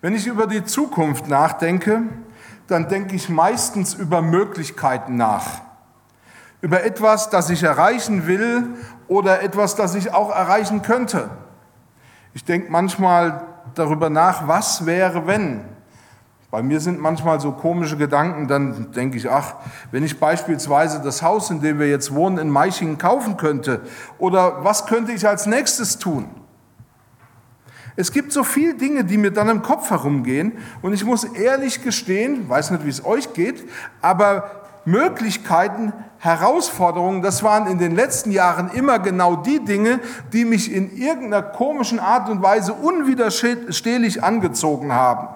Wenn 0.00 0.14
ich 0.14 0.28
über 0.28 0.46
die 0.46 0.64
Zukunft 0.64 1.28
nachdenke, 1.28 2.02
dann 2.68 2.88
denke 2.88 3.16
ich 3.16 3.28
meistens 3.28 3.94
über 3.94 4.22
Möglichkeiten 4.22 5.16
nach. 5.16 5.62
Über 6.60 6.84
etwas, 6.84 7.30
das 7.30 7.50
ich 7.50 7.64
erreichen 7.64 8.28
will 8.28 8.76
oder 9.08 9.42
etwas, 9.42 9.74
das 9.74 9.96
ich 9.96 10.14
auch 10.14 10.30
erreichen 10.30 10.82
könnte. 10.82 11.30
Ich 12.32 12.44
denke 12.44 12.70
manchmal 12.70 13.42
darüber 13.74 14.08
nach, 14.08 14.46
was 14.46 14.86
wäre, 14.86 15.26
wenn. 15.26 15.64
Bei 16.50 16.62
mir 16.62 16.80
sind 16.80 17.00
manchmal 17.00 17.40
so 17.40 17.52
komische 17.52 17.96
Gedanken, 17.96 18.46
dann 18.46 18.92
denke 18.92 19.16
ich, 19.16 19.28
ach, 19.28 19.56
wenn 19.90 20.04
ich 20.04 20.20
beispielsweise 20.20 21.00
das 21.00 21.22
Haus, 21.22 21.50
in 21.50 21.60
dem 21.60 21.80
wir 21.80 21.88
jetzt 21.88 22.14
wohnen, 22.14 22.38
in 22.38 22.50
Meichingen 22.50 22.98
kaufen 22.98 23.36
könnte, 23.36 23.80
oder 24.18 24.64
was 24.64 24.86
könnte 24.86 25.12
ich 25.12 25.26
als 25.26 25.46
nächstes 25.46 25.98
tun? 25.98 26.28
Es 27.98 28.12
gibt 28.12 28.30
so 28.30 28.44
viele 28.44 28.74
Dinge, 28.74 29.02
die 29.02 29.18
mir 29.18 29.32
dann 29.32 29.48
im 29.48 29.60
Kopf 29.60 29.90
herumgehen 29.90 30.52
und 30.82 30.92
ich 30.92 31.04
muss 31.04 31.24
ehrlich 31.24 31.82
gestehen, 31.82 32.48
weiß 32.48 32.70
nicht, 32.70 32.84
wie 32.84 32.90
es 32.90 33.04
euch 33.04 33.32
geht, 33.32 33.68
aber 34.00 34.62
Möglichkeiten, 34.84 35.92
Herausforderungen, 36.18 37.22
das 37.22 37.42
waren 37.42 37.66
in 37.66 37.78
den 37.78 37.96
letzten 37.96 38.30
Jahren 38.30 38.70
immer 38.70 39.00
genau 39.00 39.34
die 39.34 39.64
Dinge, 39.64 39.98
die 40.32 40.44
mich 40.44 40.72
in 40.72 40.96
irgendeiner 40.96 41.42
komischen 41.42 41.98
Art 41.98 42.28
und 42.28 42.40
Weise 42.40 42.72
unwiderstehlich 42.72 44.22
angezogen 44.22 44.92
haben. 44.92 45.26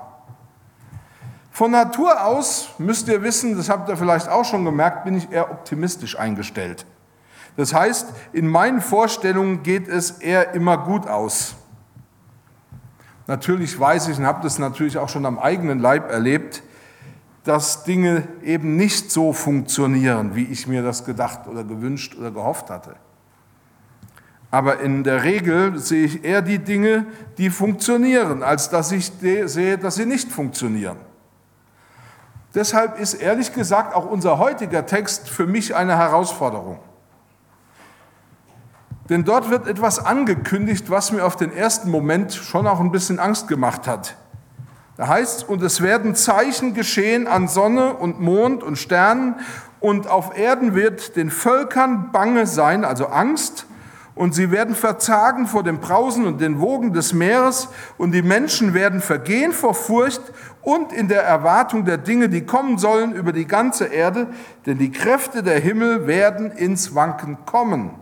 Von 1.50 1.72
Natur 1.72 2.24
aus, 2.24 2.68
müsst 2.78 3.08
ihr 3.08 3.24
wissen, 3.24 3.56
das 3.56 3.70
habt 3.70 3.88
ihr 3.88 3.96
vielleicht 3.96 4.28
auch 4.28 4.44
schon 4.44 4.64
gemerkt, 4.64 5.04
bin 5.04 5.16
ich 5.16 5.32
eher 5.32 5.50
optimistisch 5.50 6.16
eingestellt. 6.16 6.86
Das 7.56 7.74
heißt, 7.74 8.06
in 8.32 8.46
meinen 8.46 8.80
Vorstellungen 8.80 9.64
geht 9.64 9.88
es 9.88 10.12
eher 10.12 10.54
immer 10.54 10.78
gut 10.78 11.08
aus. 11.08 11.56
Natürlich 13.26 13.78
weiß 13.78 14.08
ich 14.08 14.18
und 14.18 14.26
habe 14.26 14.42
das 14.42 14.58
natürlich 14.58 14.98
auch 14.98 15.08
schon 15.08 15.26
am 15.26 15.38
eigenen 15.38 15.78
Leib 15.78 16.10
erlebt, 16.10 16.62
dass 17.44 17.84
Dinge 17.84 18.28
eben 18.42 18.76
nicht 18.76 19.10
so 19.10 19.32
funktionieren, 19.32 20.34
wie 20.34 20.44
ich 20.44 20.66
mir 20.66 20.82
das 20.82 21.04
gedacht 21.04 21.46
oder 21.48 21.64
gewünscht 21.64 22.16
oder 22.16 22.30
gehofft 22.30 22.70
hatte. 22.70 22.94
Aber 24.50 24.80
in 24.80 25.02
der 25.02 25.24
Regel 25.24 25.78
sehe 25.78 26.04
ich 26.04 26.24
eher 26.24 26.42
die 26.42 26.58
Dinge, 26.58 27.06
die 27.38 27.48
funktionieren, 27.48 28.42
als 28.42 28.68
dass 28.68 28.92
ich 28.92 29.10
sehe, 29.20 29.78
dass 29.78 29.94
sie 29.94 30.06
nicht 30.06 30.30
funktionieren. 30.30 30.98
Deshalb 32.54 33.00
ist 33.00 33.14
ehrlich 33.14 33.54
gesagt 33.54 33.94
auch 33.94 34.04
unser 34.04 34.38
heutiger 34.38 34.84
Text 34.84 35.28
für 35.28 35.46
mich 35.46 35.74
eine 35.74 35.96
Herausforderung. 35.96 36.78
Denn 39.08 39.24
dort 39.24 39.50
wird 39.50 39.66
etwas 39.66 40.04
angekündigt, 40.04 40.90
was 40.90 41.12
mir 41.12 41.24
auf 41.24 41.36
den 41.36 41.52
ersten 41.52 41.90
Moment 41.90 42.32
schon 42.32 42.66
auch 42.66 42.80
ein 42.80 42.92
bisschen 42.92 43.18
Angst 43.18 43.48
gemacht 43.48 43.86
hat. 43.86 44.16
Da 44.96 45.08
heißt 45.08 45.48
und 45.48 45.62
es 45.62 45.80
werden 45.80 46.14
Zeichen 46.14 46.74
geschehen 46.74 47.26
an 47.26 47.48
Sonne 47.48 47.94
und 47.94 48.20
Mond 48.20 48.62
und 48.62 48.76
Sternen, 48.76 49.36
und 49.80 50.06
auf 50.06 50.38
Erden 50.38 50.76
wird 50.76 51.16
den 51.16 51.28
Völkern 51.28 52.12
bange 52.12 52.46
sein, 52.46 52.84
also 52.84 53.06
Angst, 53.06 53.66
und 54.14 54.32
sie 54.32 54.52
werden 54.52 54.76
verzagen 54.76 55.46
vor 55.46 55.64
dem 55.64 55.80
Brausen 55.80 56.26
und 56.26 56.40
den 56.40 56.60
Wogen 56.60 56.92
des 56.92 57.14
Meeres, 57.14 57.68
und 57.98 58.12
die 58.12 58.22
Menschen 58.22 58.74
werden 58.74 59.00
vergehen 59.00 59.52
vor 59.52 59.74
Furcht 59.74 60.22
und 60.60 60.92
in 60.92 61.08
der 61.08 61.24
Erwartung 61.24 61.84
der 61.84 61.98
Dinge, 61.98 62.28
die 62.28 62.46
kommen 62.46 62.78
sollen 62.78 63.12
über 63.12 63.32
die 63.32 63.46
ganze 63.46 63.86
Erde, 63.86 64.28
denn 64.66 64.78
die 64.78 64.92
Kräfte 64.92 65.42
der 65.42 65.58
Himmel 65.58 66.06
werden 66.06 66.52
ins 66.52 66.94
Wanken 66.94 67.38
kommen. 67.44 68.01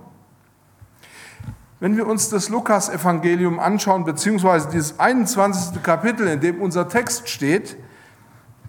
Wenn 1.80 1.96
wir 1.96 2.06
uns 2.06 2.28
das 2.28 2.50
Lukas-Evangelium 2.50 3.58
anschauen, 3.58 4.04
beziehungsweise 4.04 4.68
dieses 4.68 5.00
21. 5.00 5.82
Kapitel, 5.82 6.28
in 6.28 6.40
dem 6.40 6.60
unser 6.60 6.88
Text 6.88 7.30
steht, 7.30 7.76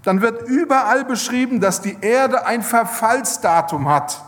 dann 0.04 0.22
wird 0.22 0.48
überall 0.48 1.04
beschrieben, 1.04 1.60
dass 1.60 1.82
die 1.82 1.98
Erde 2.00 2.46
ein 2.46 2.64
Verfallsdatum 2.64 3.90
hat. 3.90 4.24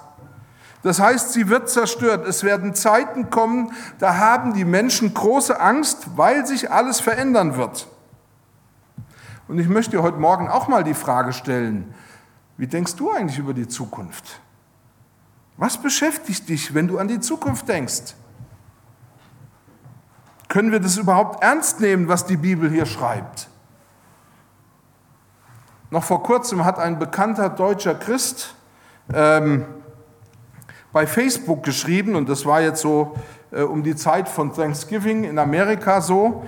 Das 0.84 1.00
heißt, 1.00 1.32
sie 1.32 1.48
wird 1.48 1.70
zerstört. 1.70 2.28
Es 2.28 2.44
werden 2.44 2.76
Zeiten 2.76 3.30
kommen, 3.30 3.72
da 4.00 4.18
haben 4.18 4.54
die 4.54 4.66
Menschen 4.66 5.14
große 5.14 5.60
Angst, 5.60 6.18
weil 6.18 6.46
sich 6.46 6.70
alles 6.70 7.00
verändern 7.00 7.56
wird. 7.56 7.88
Und 9.48 9.60
ich 9.60 9.70
möchte 9.70 9.92
dir 9.92 10.04
heute 10.04 10.18
Morgen 10.18 10.50
auch 10.50 10.68
mal 10.68 10.84
die 10.84 10.94
Frage 10.94 11.32
stellen, 11.32 11.94
wie 12.58 12.68
denkst 12.68 12.96
du 12.98 13.12
eigentlich 13.12 13.40
über 13.40 13.54
die 13.54 13.68
Zukunft? 13.68 14.42
Was 15.56 15.78
beschäftigt 15.78 16.50
dich, 16.50 16.74
wenn 16.74 16.90
du 16.90 16.98
an 16.98 17.08
die 17.08 17.22
Zukunft 17.22 17.70
denkst? 17.70 18.16
Können 20.53 20.72
wir 20.72 20.80
das 20.80 20.97
überhaupt 20.97 21.44
ernst 21.44 21.80
nehmen, 21.80 22.08
was 22.08 22.28
die 22.28 22.38
Bibel 22.38 22.69
hier 22.69 22.86
schreibt? 22.86 23.47
Noch 25.90 26.03
vor 26.03 26.22
kurzem 26.22 26.64
hat 26.64 26.78
ein 26.78 27.00
bekannter 27.00 27.50
deutscher 27.50 27.96
Christ 27.96 28.53
ähm, 29.12 29.66
bei 30.92 31.08
Facebook 31.08 31.63
geschrieben, 31.63 32.16
und 32.16 32.30
das 32.30 32.46
war 32.46 32.62
jetzt 32.62 32.81
so 32.81 33.16
äh, 33.50 33.63
um 33.63 33.81
die 33.81 33.96
Zeit 33.96 34.30
von 34.30 34.53
Thanksgiving 34.53 35.24
in 35.24 35.40
Amerika 35.40 36.02
so, 36.02 36.44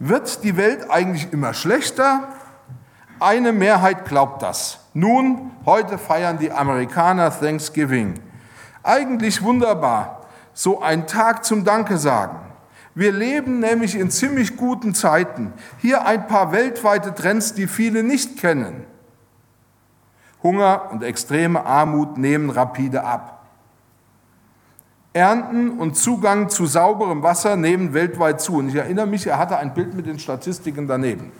wird 0.00 0.42
die 0.42 0.56
Welt 0.56 0.90
eigentlich 0.90 1.32
immer 1.32 1.54
schlechter? 1.54 2.26
Eine 3.20 3.52
Mehrheit 3.52 4.06
glaubt 4.06 4.42
das. 4.42 4.80
Nun, 4.92 5.52
heute 5.64 5.98
feiern 5.98 6.38
die 6.38 6.50
Amerikaner 6.50 7.30
Thanksgiving. 7.30 8.14
Eigentlich 8.82 9.40
wunderbar, 9.40 10.22
so 10.52 10.82
ein 10.82 11.06
Tag 11.06 11.44
zum 11.44 11.62
Danke 11.62 11.96
sagen. 11.96 12.45
Wir 12.96 13.12
leben 13.12 13.60
nämlich 13.60 13.94
in 13.94 14.10
ziemlich 14.10 14.56
guten 14.56 14.94
Zeiten. 14.94 15.52
Hier 15.76 16.06
ein 16.06 16.26
paar 16.26 16.50
weltweite 16.50 17.14
Trends, 17.14 17.52
die 17.52 17.66
viele 17.66 18.02
nicht 18.02 18.38
kennen. 18.38 18.84
Hunger 20.42 20.88
und 20.90 21.04
extreme 21.04 21.66
Armut 21.66 22.16
nehmen 22.16 22.48
rapide 22.48 23.04
ab. 23.04 23.46
Ernten 25.12 25.78
und 25.78 25.94
Zugang 25.94 26.48
zu 26.48 26.64
sauberem 26.64 27.22
Wasser 27.22 27.56
nehmen 27.56 27.92
weltweit 27.92 28.40
zu. 28.40 28.54
Und 28.56 28.70
ich 28.70 28.76
erinnere 28.76 29.06
mich, 29.06 29.26
er 29.26 29.38
hatte 29.38 29.58
ein 29.58 29.74
Bild 29.74 29.92
mit 29.92 30.06
den 30.06 30.18
Statistiken 30.18 30.88
daneben. 30.88 31.32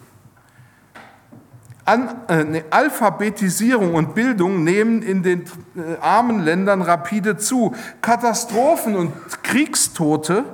An, 1.86 2.16
äh, 2.28 2.64
Alphabetisierung 2.68 3.94
und 3.94 4.14
Bildung 4.14 4.62
nehmen 4.62 5.00
in 5.00 5.22
den 5.22 5.44
äh, 5.74 5.96
armen 6.02 6.40
Ländern 6.40 6.82
rapide 6.82 7.38
zu. 7.38 7.74
Katastrophen 8.02 8.94
und 8.94 9.12
Kriegstote 9.42 10.44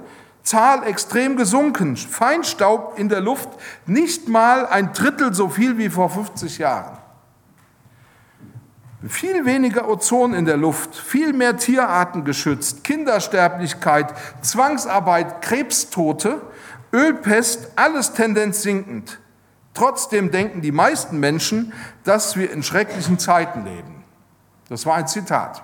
Zahl 0.43 0.85
extrem 0.85 1.37
gesunken, 1.37 1.97
Feinstaub 1.97 2.99
in 2.99 3.09
der 3.09 3.21
Luft 3.21 3.49
nicht 3.87 4.29
mal 4.29 4.67
ein 4.67 4.93
Drittel 4.93 5.33
so 5.33 5.49
viel 5.49 5.79
wie 5.79 5.89
vor 5.89 6.11
50 6.11 6.59
Jahren. 6.59 6.99
Viel 9.09 9.45
weniger 9.45 9.89
Ozon 9.89 10.33
in 10.33 10.45
der 10.45 10.57
Luft, 10.57 10.95
viel 10.95 11.33
mehr 11.33 11.57
Tierarten 11.57 12.25
geschützt, 12.25 12.85
Kindersterblichkeit, 12.85 14.15
Zwangsarbeit, 14.43 15.43
Krebstote, 15.43 16.41
Ölpest, 16.93 17.73
alles 17.75 18.13
Tendenz 18.13 18.63
sinkend. 18.63 19.19
Trotzdem 19.75 20.31
denken 20.31 20.61
die 20.61 20.71
meisten 20.71 21.19
Menschen, 21.19 21.73
dass 22.05 22.37
wir 22.37 22.53
in 22.53 22.63
schrecklichen 22.63 23.19
Zeiten 23.19 23.65
leben. 23.65 24.05
Das 24.69 24.87
war 24.87 24.97
ein 24.97 25.09
Zitat. 25.09 25.63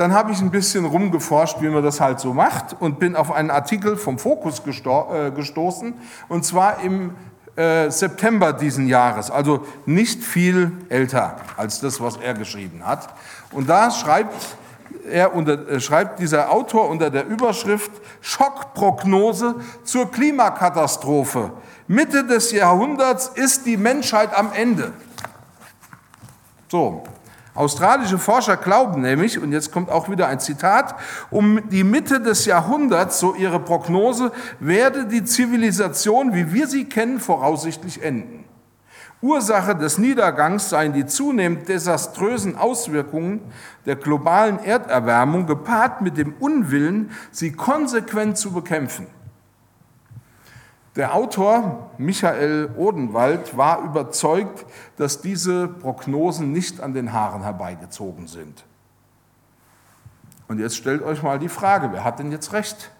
Dann 0.00 0.14
habe 0.14 0.32
ich 0.32 0.40
ein 0.40 0.50
bisschen 0.50 0.86
rumgeforscht, 0.86 1.60
wie 1.60 1.68
man 1.68 1.82
das 1.82 2.00
halt 2.00 2.20
so 2.20 2.32
macht 2.32 2.74
und 2.80 2.98
bin 2.98 3.14
auf 3.14 3.30
einen 3.30 3.50
Artikel 3.50 3.98
vom 3.98 4.18
Fokus 4.18 4.62
äh, 4.64 5.30
gestoßen 5.30 5.92
und 6.30 6.42
zwar 6.42 6.80
im 6.80 7.14
äh, 7.54 7.90
September 7.90 8.54
diesen 8.54 8.88
Jahres, 8.88 9.30
also 9.30 9.66
nicht 9.84 10.24
viel 10.24 10.72
älter 10.88 11.36
als 11.58 11.80
das, 11.80 12.00
was 12.00 12.16
er 12.16 12.32
geschrieben 12.32 12.80
hat. 12.86 13.10
Und 13.52 13.68
da 13.68 13.90
schreibt 13.90 14.56
er 15.10 15.34
unter, 15.34 15.68
äh, 15.68 15.80
schreibt 15.80 16.18
dieser 16.18 16.50
Autor 16.50 16.88
unter 16.88 17.10
der 17.10 17.26
Überschrift 17.26 17.90
Schockprognose 18.22 19.56
zur 19.84 20.10
Klimakatastrophe. 20.10 21.52
Mitte 21.88 22.24
des 22.24 22.52
Jahrhunderts 22.52 23.32
ist 23.34 23.66
die 23.66 23.76
Menschheit 23.76 24.34
am 24.34 24.50
Ende. 24.54 24.94
So, 26.68 27.04
Australische 27.54 28.18
Forscher 28.18 28.56
glauben 28.56 29.00
nämlich, 29.00 29.38
und 29.38 29.52
jetzt 29.52 29.72
kommt 29.72 29.90
auch 29.90 30.08
wieder 30.08 30.28
ein 30.28 30.38
Zitat, 30.38 30.94
um 31.30 31.68
die 31.68 31.84
Mitte 31.84 32.20
des 32.20 32.44
Jahrhunderts, 32.46 33.18
so 33.18 33.34
ihre 33.34 33.58
Prognose, 33.58 34.30
werde 34.60 35.06
die 35.06 35.24
Zivilisation, 35.24 36.32
wie 36.32 36.52
wir 36.52 36.68
sie 36.68 36.84
kennen, 36.84 37.18
voraussichtlich 37.18 38.02
enden. 38.02 38.44
Ursache 39.22 39.76
des 39.76 39.98
Niedergangs 39.98 40.70
seien 40.70 40.94
die 40.94 41.04
zunehmend 41.04 41.68
desaströsen 41.68 42.56
Auswirkungen 42.56 43.40
der 43.84 43.96
globalen 43.96 44.58
Erderwärmung 44.60 45.46
gepaart 45.46 46.00
mit 46.00 46.16
dem 46.16 46.34
Unwillen, 46.40 47.10
sie 47.30 47.52
konsequent 47.52 48.38
zu 48.38 48.52
bekämpfen. 48.52 49.06
Der 50.96 51.14
Autor 51.14 51.90
Michael 51.98 52.70
Odenwald 52.76 53.56
war 53.56 53.82
überzeugt, 53.82 54.66
dass 54.96 55.20
diese 55.20 55.68
Prognosen 55.68 56.50
nicht 56.50 56.80
an 56.80 56.94
den 56.94 57.12
Haaren 57.12 57.42
herbeigezogen 57.42 58.26
sind. 58.26 58.64
Und 60.48 60.58
jetzt 60.58 60.76
stellt 60.76 61.02
euch 61.02 61.22
mal 61.22 61.38
die 61.38 61.48
Frage, 61.48 61.92
wer 61.92 62.02
hat 62.02 62.18
denn 62.18 62.32
jetzt 62.32 62.52
recht? 62.52 62.90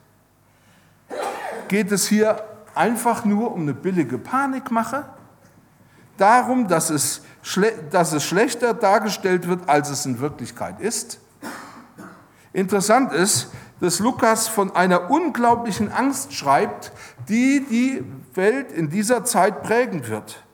Geht 1.66 1.90
es 1.90 2.06
hier 2.06 2.44
einfach 2.76 3.24
nur 3.24 3.52
um 3.52 3.62
eine 3.62 3.74
billige 3.74 4.18
Panikmache? 4.18 5.06
Darum, 6.16 6.68
dass 6.68 6.90
es, 6.90 7.22
dass 7.90 8.12
es 8.12 8.24
schlechter 8.24 8.72
dargestellt 8.72 9.48
wird, 9.48 9.68
als 9.68 9.90
es 9.90 10.06
in 10.06 10.20
Wirklichkeit 10.20 10.78
ist? 10.78 11.18
Interessant 12.52 13.12
ist, 13.12 13.50
dass 13.80 13.98
Lukas 13.98 14.48
von 14.48 14.74
einer 14.76 15.10
unglaublichen 15.10 15.90
Angst 15.90 16.34
schreibt, 16.34 16.92
die 17.28 17.64
die 17.68 18.04
Welt 18.34 18.72
in 18.72 18.90
dieser 18.90 19.24
Zeit 19.24 19.62
prägen 19.62 20.06
wird. 20.06 20.44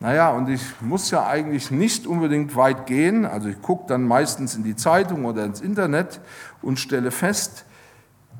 Naja, 0.00 0.30
und 0.32 0.48
ich 0.48 0.80
muss 0.80 1.10
ja 1.12 1.26
eigentlich 1.26 1.70
nicht 1.70 2.08
unbedingt 2.08 2.56
weit 2.56 2.86
gehen, 2.86 3.24
also 3.24 3.48
ich 3.48 3.62
gucke 3.62 3.86
dann 3.86 4.02
meistens 4.02 4.56
in 4.56 4.64
die 4.64 4.74
Zeitung 4.74 5.24
oder 5.24 5.44
ins 5.44 5.60
Internet 5.60 6.20
und 6.60 6.80
stelle 6.80 7.12
fest, 7.12 7.64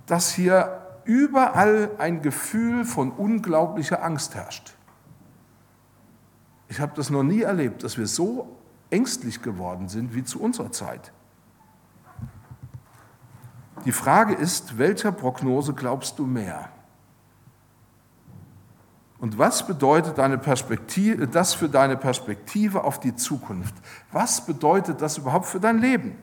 dass 0.06 0.32
hier 0.32 0.80
überall 1.04 1.90
ein 1.98 2.20
Gefühl 2.22 2.84
von 2.84 3.12
unglaublicher 3.12 4.02
Angst 4.02 4.34
herrscht. 4.34 4.74
Ich 6.68 6.80
habe 6.80 6.92
das 6.96 7.10
noch 7.10 7.22
nie 7.22 7.42
erlebt, 7.42 7.84
dass 7.84 7.96
wir 7.98 8.06
so 8.06 8.56
ängstlich 8.90 9.42
geworden 9.42 9.88
sind 9.88 10.14
wie 10.14 10.24
zu 10.24 10.40
unserer 10.40 10.72
Zeit. 10.72 11.12
Die 13.84 13.92
Frage 13.92 14.34
ist, 14.34 14.78
welcher 14.78 15.12
Prognose 15.12 15.72
glaubst 15.72 16.18
du 16.18 16.26
mehr? 16.26 16.68
Und 19.18 19.38
was 19.38 19.66
bedeutet 19.66 20.18
deine 20.18 20.36
Perspektive, 20.36 21.28
das 21.28 21.54
für 21.54 21.68
deine 21.68 21.96
Perspektive 21.96 22.82
auf 22.82 22.98
die 22.98 23.14
Zukunft? 23.14 23.74
Was 24.10 24.44
bedeutet 24.44 25.00
das 25.00 25.18
überhaupt 25.18 25.46
für 25.46 25.60
dein 25.60 25.78
Leben? 25.78 26.18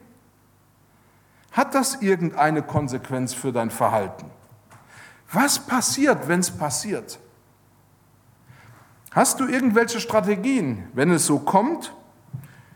Hat 1.52 1.74
das 1.74 2.02
irgendeine 2.02 2.62
Konsequenz 2.62 3.34
für 3.34 3.52
dein 3.52 3.72
Verhalten? 3.72 4.30
Was 5.32 5.60
passiert, 5.60 6.28
wenn 6.28 6.42
es 6.42 6.52
passiert? 6.52 7.20
Hast 9.12 9.40
du 9.40 9.48
irgendwelche 9.48 10.00
Strategien, 10.00 10.88
wenn 10.94 11.12
es 11.12 11.26
so 11.26 11.40
kommt? 11.40 11.94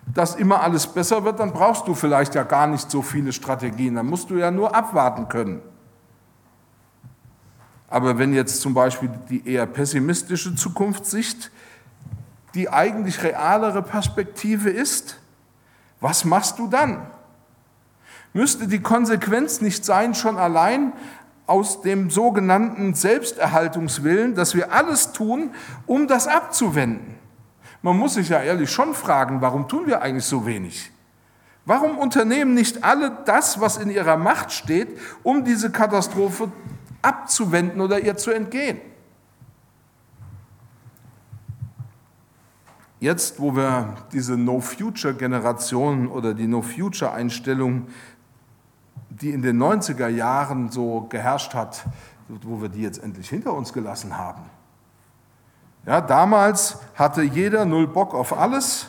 Dass 0.05 0.35
immer 0.35 0.61
alles 0.61 0.87
besser 0.87 1.23
wird, 1.23 1.39
dann 1.39 1.53
brauchst 1.53 1.87
du 1.87 1.95
vielleicht 1.95 2.35
ja 2.35 2.43
gar 2.43 2.67
nicht 2.67 2.89
so 2.91 3.01
viele 3.01 3.31
Strategien. 3.31 3.95
Dann 3.95 4.05
musst 4.05 4.29
du 4.29 4.35
ja 4.35 4.51
nur 4.51 4.75
abwarten 4.75 5.27
können. 5.27 5.61
Aber 7.89 8.17
wenn 8.17 8.33
jetzt 8.33 8.61
zum 8.61 8.73
Beispiel 8.73 9.09
die 9.29 9.47
eher 9.47 9.65
pessimistische 9.65 10.55
Zukunftssicht 10.55 11.51
die 12.53 12.69
eigentlich 12.69 13.23
realere 13.23 13.81
Perspektive 13.81 14.69
ist, 14.69 15.19
was 15.99 16.25
machst 16.25 16.59
du 16.59 16.67
dann? 16.67 17.07
Müsste 18.33 18.67
die 18.67 18.81
Konsequenz 18.81 19.61
nicht 19.61 19.85
sein, 19.85 20.15
schon 20.15 20.37
allein 20.37 20.93
aus 21.45 21.81
dem 21.81 22.09
sogenannten 22.09 22.93
Selbsterhaltungswillen, 22.93 24.35
dass 24.35 24.55
wir 24.55 24.71
alles 24.71 25.13
tun, 25.13 25.51
um 25.85 26.07
das 26.07 26.27
abzuwenden? 26.27 27.15
Man 27.83 27.97
muss 27.97 28.13
sich 28.13 28.29
ja 28.29 28.41
ehrlich 28.41 28.71
schon 28.71 28.95
fragen, 28.95 29.41
warum 29.41 29.67
tun 29.67 29.85
wir 29.85 30.01
eigentlich 30.01 30.25
so 30.25 30.45
wenig? 30.45 30.89
Warum 31.65 31.97
unternehmen 31.97 32.53
nicht 32.53 32.83
alle 32.83 33.11
das, 33.25 33.59
was 33.59 33.77
in 33.77 33.89
ihrer 33.89 34.15
Macht 34.15 34.53
steht, 34.53 34.97
um 35.21 35.43
diese 35.43 35.69
Katastrophe 35.69 36.49
abzuwenden 37.01 37.81
oder 37.81 37.99
ihr 37.99 38.15
zu 38.15 38.31
entgehen? 38.31 38.79
Jetzt, 43.01 43.41
wo 43.41 43.53
wir 43.53 43.95
diese 44.13 44.37
No-Future-Generation 44.37 46.07
oder 46.07 46.33
die 46.33 46.47
No-Future-Einstellung, 46.47 47.87
die 49.09 49.31
in 49.31 49.41
den 49.41 49.61
90er 49.61 50.07
Jahren 50.07 50.71
so 50.71 51.01
geherrscht 51.09 51.53
hat, 51.53 51.83
wo 52.29 52.61
wir 52.61 52.69
die 52.69 52.81
jetzt 52.81 53.03
endlich 53.03 53.27
hinter 53.27 53.53
uns 53.53 53.73
gelassen 53.73 54.17
haben, 54.17 54.43
ja, 55.85 56.01
damals 56.01 56.77
hatte 56.95 57.23
jeder 57.23 57.65
null 57.65 57.87
Bock 57.87 58.13
auf 58.13 58.37
alles 58.37 58.87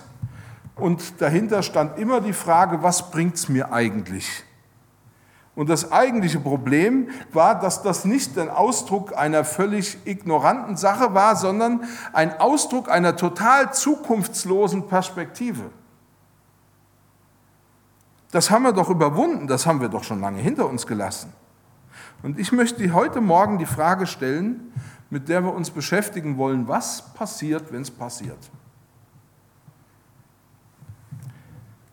und 0.77 1.21
dahinter 1.21 1.63
stand 1.63 1.99
immer 1.99 2.21
die 2.21 2.33
Frage, 2.33 2.83
was 2.83 3.11
bringt 3.11 3.35
es 3.35 3.49
mir 3.49 3.73
eigentlich? 3.73 4.45
Und 5.57 5.69
das 5.69 5.93
eigentliche 5.93 6.41
Problem 6.41 7.09
war, 7.33 7.59
dass 7.59 7.83
das 7.83 8.05
nicht 8.05 8.37
ein 8.39 8.51
Ausdruck 8.51 9.17
einer 9.17 9.45
völlig 9.45 9.99
ignoranten 10.05 10.77
Sache 10.77 11.15
war, 11.15 11.37
sondern 11.37 11.85
ein 12.13 12.41
Ausdruck 12.41 12.91
einer 12.91 13.17
total 13.17 13.73
zukunftslosen 13.73 14.89
Perspektive. 14.89 15.71
Das 18.33 18.51
haben 18.51 18.65
wir 18.65 18.73
doch 18.73 18.91
überwunden, 18.91 19.47
das 19.47 19.65
haben 19.65 19.81
wir 19.81 19.89
doch 19.89 20.03
schon 20.03 20.21
lange 20.21 20.41
hinter 20.41 20.69
uns 20.69 20.89
gelassen. 20.89 21.33
Und 22.25 22.39
ich 22.41 22.51
möchte 22.51 22.93
heute 22.93 23.21
Morgen 23.21 23.59
die 23.59 23.67
Frage 23.67 24.09
stellen, 24.09 24.73
mit 25.15 25.29
der 25.29 25.45
wir 25.45 25.55
uns 25.55 25.71
beschäftigen 25.71 26.39
wollen. 26.39 26.67
Was 26.67 27.15
passiert, 27.15 27.73
wenn 27.73 27.83
es 27.83 27.91
passiert? 27.93 28.51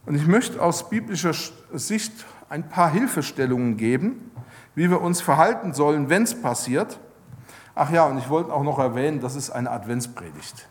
Und 0.08 0.16
ich 0.16 0.26
möchte 0.26 0.60
aus 0.60 0.90
biblischer 0.90 1.36
Sicht 1.72 2.26
ein 2.50 2.68
paar 2.68 2.90
Hilfestellungen 2.90 3.78
geben, 3.78 4.32
wie 4.74 4.90
wir 4.90 5.02
uns 5.02 5.22
verhalten 5.22 5.76
sollen, 5.76 6.10
wenn 6.10 6.24
es 6.24 6.42
passiert. 6.42 7.00
Ach 7.76 7.92
ja, 7.92 8.06
und 8.06 8.18
ich 8.18 8.28
wollte 8.28 8.52
auch 8.52 8.64
noch 8.64 8.80
erwähnen, 8.80 9.22
das 9.22 9.36
ist 9.36 9.52
eine 9.52 9.70
Adventspredigt. 9.70 10.68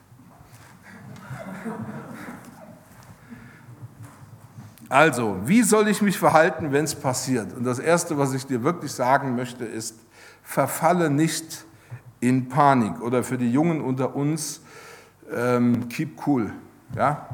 Also, 4.88 5.38
wie 5.44 5.62
soll 5.62 5.86
ich 5.86 6.02
mich 6.02 6.18
verhalten, 6.18 6.72
wenn 6.72 6.84
es 6.84 6.96
passiert? 6.96 7.56
Und 7.56 7.62
das 7.62 7.78
Erste, 7.78 8.18
was 8.18 8.34
ich 8.34 8.44
dir 8.44 8.64
wirklich 8.64 8.90
sagen 8.90 9.36
möchte, 9.36 9.64
ist, 9.64 9.94
verfalle 10.42 11.10
nicht 11.10 11.64
in 12.20 12.48
Panik 12.48 13.00
oder 13.00 13.22
für 13.22 13.38
die 13.38 13.50
Jungen 13.50 13.80
unter 13.80 14.14
uns, 14.14 14.60
ähm, 15.34 15.88
keep 15.88 16.26
cool. 16.26 16.52
Ja? 16.96 17.26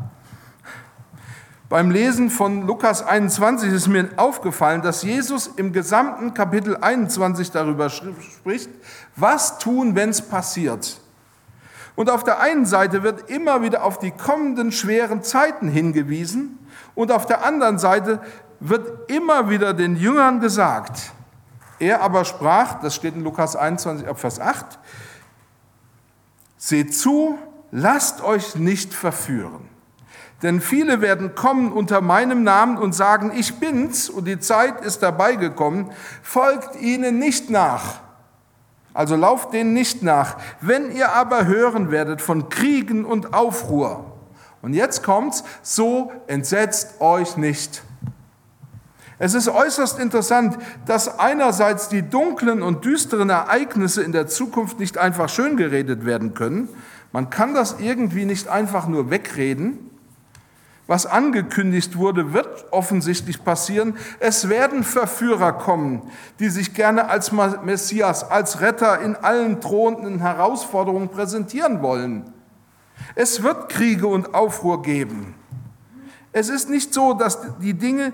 Beim 1.68 1.90
Lesen 1.90 2.30
von 2.30 2.64
Lukas 2.64 3.04
21 3.04 3.72
ist 3.72 3.88
mir 3.88 4.08
aufgefallen, 4.16 4.82
dass 4.82 5.02
Jesus 5.02 5.48
im 5.48 5.72
gesamten 5.72 6.32
Kapitel 6.32 6.76
21 6.76 7.50
darüber 7.50 7.90
spricht, 7.90 8.70
was 9.16 9.58
tun, 9.58 9.96
wenn 9.96 10.10
es 10.10 10.22
passiert. 10.22 11.00
Und 11.96 12.08
auf 12.08 12.22
der 12.22 12.40
einen 12.40 12.66
Seite 12.66 13.02
wird 13.02 13.30
immer 13.30 13.62
wieder 13.62 13.82
auf 13.82 13.98
die 13.98 14.12
kommenden 14.12 14.70
schweren 14.70 15.24
Zeiten 15.24 15.66
hingewiesen 15.66 16.58
und 16.94 17.10
auf 17.10 17.26
der 17.26 17.44
anderen 17.44 17.78
Seite 17.78 18.20
wird 18.60 19.10
immer 19.10 19.50
wieder 19.50 19.74
den 19.74 19.96
Jüngern 19.96 20.38
gesagt, 20.40 21.12
er 21.78 22.02
aber 22.02 22.24
sprach, 22.24 22.80
das 22.80 22.94
steht 22.94 23.14
in 23.14 23.22
Lukas 23.22 23.56
21 23.56 24.06
Vers 24.16 24.40
8, 24.40 24.78
seht 26.56 26.96
zu, 26.96 27.38
lasst 27.70 28.22
euch 28.22 28.56
nicht 28.56 28.94
verführen. 28.94 29.68
Denn 30.42 30.60
viele 30.60 31.00
werden 31.00 31.34
kommen 31.34 31.72
unter 31.72 32.00
meinem 32.00 32.42
Namen 32.42 32.76
und 32.76 32.94
sagen, 32.94 33.32
ich 33.34 33.58
bin's 33.58 34.10
und 34.10 34.26
die 34.26 34.38
Zeit 34.38 34.82
ist 34.82 35.02
dabei 35.02 35.36
gekommen, 35.36 35.90
folgt 36.22 36.76
ihnen 36.76 37.18
nicht 37.18 37.48
nach. 37.48 38.00
Also 38.92 39.16
lauft 39.16 39.52
denen 39.52 39.72
nicht 39.72 40.02
nach. 40.02 40.36
Wenn 40.60 40.90
ihr 40.90 41.12
aber 41.12 41.46
hören 41.46 41.90
werdet 41.90 42.20
von 42.20 42.48
Kriegen 42.48 43.04
und 43.04 43.34
Aufruhr, 43.34 44.12
und 44.62 44.74
jetzt 44.74 45.04
kommt's, 45.04 45.44
so 45.62 46.12
entsetzt 46.26 47.00
euch 47.00 47.36
nicht. 47.36 47.82
Es 49.18 49.34
ist 49.34 49.48
äußerst 49.48 49.98
interessant, 49.98 50.58
dass 50.84 51.18
einerseits 51.18 51.88
die 51.88 52.02
dunklen 52.02 52.62
und 52.62 52.84
düsteren 52.84 53.30
Ereignisse 53.30 54.02
in 54.02 54.12
der 54.12 54.26
Zukunft 54.26 54.78
nicht 54.78 54.98
einfach 54.98 55.28
schön 55.28 55.56
geredet 55.56 56.04
werden 56.04 56.34
können. 56.34 56.68
Man 57.12 57.30
kann 57.30 57.54
das 57.54 57.76
irgendwie 57.78 58.26
nicht 58.26 58.48
einfach 58.48 58.86
nur 58.88 59.10
wegreden. 59.10 59.78
Was 60.86 61.06
angekündigt 61.06 61.96
wurde, 61.96 62.32
wird 62.32 62.66
offensichtlich 62.70 63.42
passieren. 63.42 63.96
Es 64.20 64.48
werden 64.48 64.84
Verführer 64.84 65.52
kommen, 65.52 66.02
die 66.38 66.48
sich 66.48 66.74
gerne 66.74 67.08
als 67.08 67.32
Messias, 67.32 68.30
als 68.30 68.60
Retter 68.60 69.00
in 69.00 69.16
allen 69.16 69.60
drohenden 69.60 70.20
Herausforderungen 70.20 71.08
präsentieren 71.08 71.82
wollen. 71.82 72.32
Es 73.14 73.42
wird 73.42 73.68
Kriege 73.68 74.06
und 74.06 74.34
Aufruhr 74.34 74.82
geben. 74.82 75.34
Es 76.32 76.50
ist 76.50 76.68
nicht 76.68 76.92
so, 76.92 77.14
dass 77.14 77.38
die 77.62 77.72
Dinge, 77.72 78.12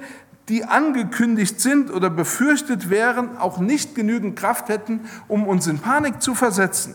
die 0.49 0.65
angekündigt 0.65 1.61
sind 1.61 1.91
oder 1.91 2.11
befürchtet 2.11 2.91
wären, 2.91 3.39
auch 3.39 3.59
nicht 3.59 3.95
genügend 3.95 4.39
Kraft 4.39 4.69
hätten, 4.69 5.09
um 5.29 5.47
uns 5.47 5.67
in 5.67 5.79
Panik 5.79 6.21
zu 6.21 6.35
versetzen. 6.35 6.95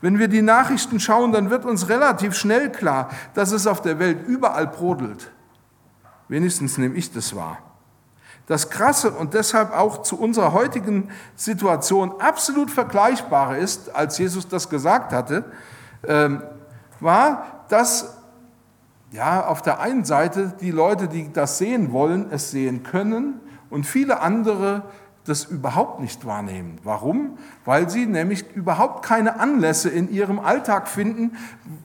Wenn 0.00 0.18
wir 0.18 0.28
die 0.28 0.42
Nachrichten 0.42 1.00
schauen, 1.00 1.32
dann 1.32 1.50
wird 1.50 1.64
uns 1.64 1.88
relativ 1.88 2.34
schnell 2.34 2.70
klar, 2.70 3.10
dass 3.34 3.52
es 3.52 3.66
auf 3.66 3.80
der 3.80 3.98
Welt 3.98 4.26
überall 4.26 4.66
brodelt. 4.66 5.30
Wenigstens 6.28 6.78
nehme 6.78 6.96
ich 6.96 7.12
das 7.12 7.34
wahr. 7.34 7.58
Das 8.46 8.70
Krasse 8.70 9.10
und 9.10 9.34
deshalb 9.34 9.72
auch 9.72 10.02
zu 10.02 10.18
unserer 10.18 10.52
heutigen 10.52 11.10
Situation 11.34 12.20
absolut 12.20 12.70
vergleichbare 12.70 13.58
ist, 13.58 13.94
als 13.94 14.18
Jesus 14.18 14.46
das 14.46 14.68
gesagt 14.68 15.12
hatte, 15.12 15.44
ähm, 16.06 16.42
war, 17.00 17.64
dass 17.68 18.15
ja, 19.12 19.46
auf 19.46 19.62
der 19.62 19.80
einen 19.80 20.04
Seite 20.04 20.54
die 20.60 20.70
Leute, 20.70 21.08
die 21.08 21.32
das 21.32 21.58
sehen 21.58 21.92
wollen, 21.92 22.26
es 22.30 22.50
sehen 22.50 22.82
können 22.82 23.40
und 23.70 23.86
viele 23.86 24.20
andere 24.20 24.82
das 25.26 25.44
überhaupt 25.44 26.00
nicht 26.00 26.24
wahrnehmen. 26.24 26.78
Warum? 26.84 27.38
Weil 27.64 27.90
sie 27.90 28.06
nämlich 28.06 28.54
überhaupt 28.54 29.04
keine 29.04 29.40
Anlässe 29.40 29.88
in 29.88 30.08
ihrem 30.10 30.38
Alltag 30.38 30.88
finden, 30.88 31.36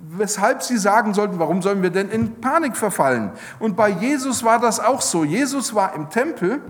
weshalb 0.09 0.61
sie 0.61 0.77
sagen 0.77 1.13
sollten, 1.13 1.39
warum 1.39 1.61
sollen 1.61 1.81
wir 1.81 1.89
denn 1.89 2.09
in 2.09 2.39
Panik 2.39 2.77
verfallen? 2.77 3.31
Und 3.59 3.75
bei 3.75 3.89
Jesus 3.89 4.43
war 4.43 4.59
das 4.59 4.79
auch 4.79 5.01
so. 5.01 5.23
Jesus 5.23 5.73
war 5.73 5.95
im 5.95 6.09
Tempel, 6.09 6.61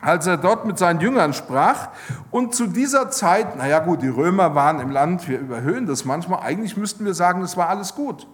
als 0.00 0.26
er 0.26 0.36
dort 0.36 0.64
mit 0.64 0.78
seinen 0.78 1.00
Jüngern 1.00 1.34
sprach. 1.34 1.88
Und 2.30 2.54
zu 2.54 2.66
dieser 2.66 3.10
Zeit, 3.10 3.56
naja 3.56 3.80
gut, 3.80 4.02
die 4.02 4.08
Römer 4.08 4.54
waren 4.54 4.80
im 4.80 4.90
Land, 4.90 5.28
wir 5.28 5.38
überhöhen 5.38 5.86
das 5.86 6.04
manchmal, 6.04 6.40
eigentlich 6.40 6.76
müssten 6.76 7.04
wir 7.04 7.14
sagen, 7.14 7.42
es 7.42 7.56
war 7.56 7.68
alles 7.68 7.94
gut. 7.94 8.26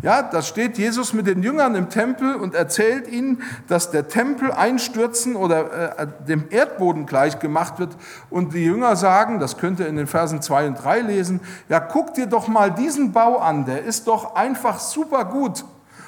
Ja, 0.00 0.22
da 0.22 0.40
steht 0.42 0.78
Jesus 0.78 1.12
mit 1.12 1.26
den 1.26 1.42
Jüngern 1.42 1.74
im 1.74 1.90
Tempel 1.90 2.34
und 2.34 2.54
erzählt 2.54 3.06
ihnen, 3.08 3.42
dass 3.68 3.90
der 3.90 4.08
Tempel 4.08 4.50
einstürzen 4.50 5.36
oder 5.36 5.98
äh, 5.98 6.06
dem 6.26 6.46
Erdboden 6.50 7.04
gleich 7.06 7.38
gemacht 7.38 7.78
wird. 7.78 7.96
Und 8.30 8.54
die 8.54 8.64
Jünger 8.64 8.96
sagen, 8.96 9.38
das 9.38 9.58
könnt 9.58 9.80
ihr 9.80 9.86
in 9.86 9.96
den 9.96 10.06
Versen 10.06 10.40
2 10.40 10.68
und 10.68 10.74
3 10.82 11.00
lesen, 11.00 11.40
ja, 11.68 11.78
guck 11.78 12.14
dir 12.14 12.26
doch 12.26 12.48
mal 12.48 12.70
diesen 12.70 13.12
Bau 13.12 13.38
an, 13.38 13.66
der 13.66 13.84
ist 13.84 14.06
doch 14.06 14.34
einfach 14.34 14.80
super 14.80 15.24
gut 15.26 15.64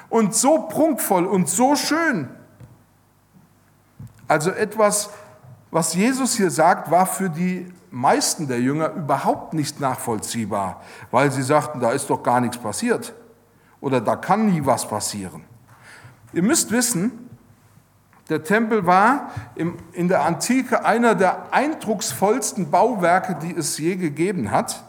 und 0.09 0.33
so 0.33 0.63
prunkvoll 0.63 1.25
und 1.25 1.47
so 1.47 1.75
schön. 1.75 2.27
Also 4.27 4.49
etwas, 4.49 5.11
was 5.69 5.93
Jesus 5.93 6.35
hier 6.35 6.49
sagt, 6.49 6.89
war 6.89 7.05
für 7.05 7.29
die 7.29 7.71
meisten 7.91 8.47
der 8.47 8.59
Jünger 8.59 8.91
überhaupt 8.93 9.53
nicht 9.53 9.79
nachvollziehbar, 9.79 10.81
weil 11.11 11.31
sie 11.31 11.43
sagten, 11.43 11.79
da 11.79 11.91
ist 11.91 12.09
doch 12.09 12.23
gar 12.23 12.41
nichts 12.41 12.57
passiert 12.57 13.13
oder 13.81 14.01
da 14.01 14.15
kann 14.15 14.47
nie 14.47 14.65
was 14.65 14.87
passieren. 14.87 15.43
Ihr 16.33 16.43
müsst 16.43 16.71
wissen, 16.71 17.29
der 18.29 18.43
Tempel 18.43 18.87
war 18.87 19.29
in 19.55 20.07
der 20.07 20.23
Antike 20.23 20.83
einer 20.83 21.13
der 21.13 21.53
eindrucksvollsten 21.53 22.71
Bauwerke, 22.71 23.35
die 23.35 23.55
es 23.55 23.77
je 23.77 23.95
gegeben 23.95 24.49
hat 24.49 24.83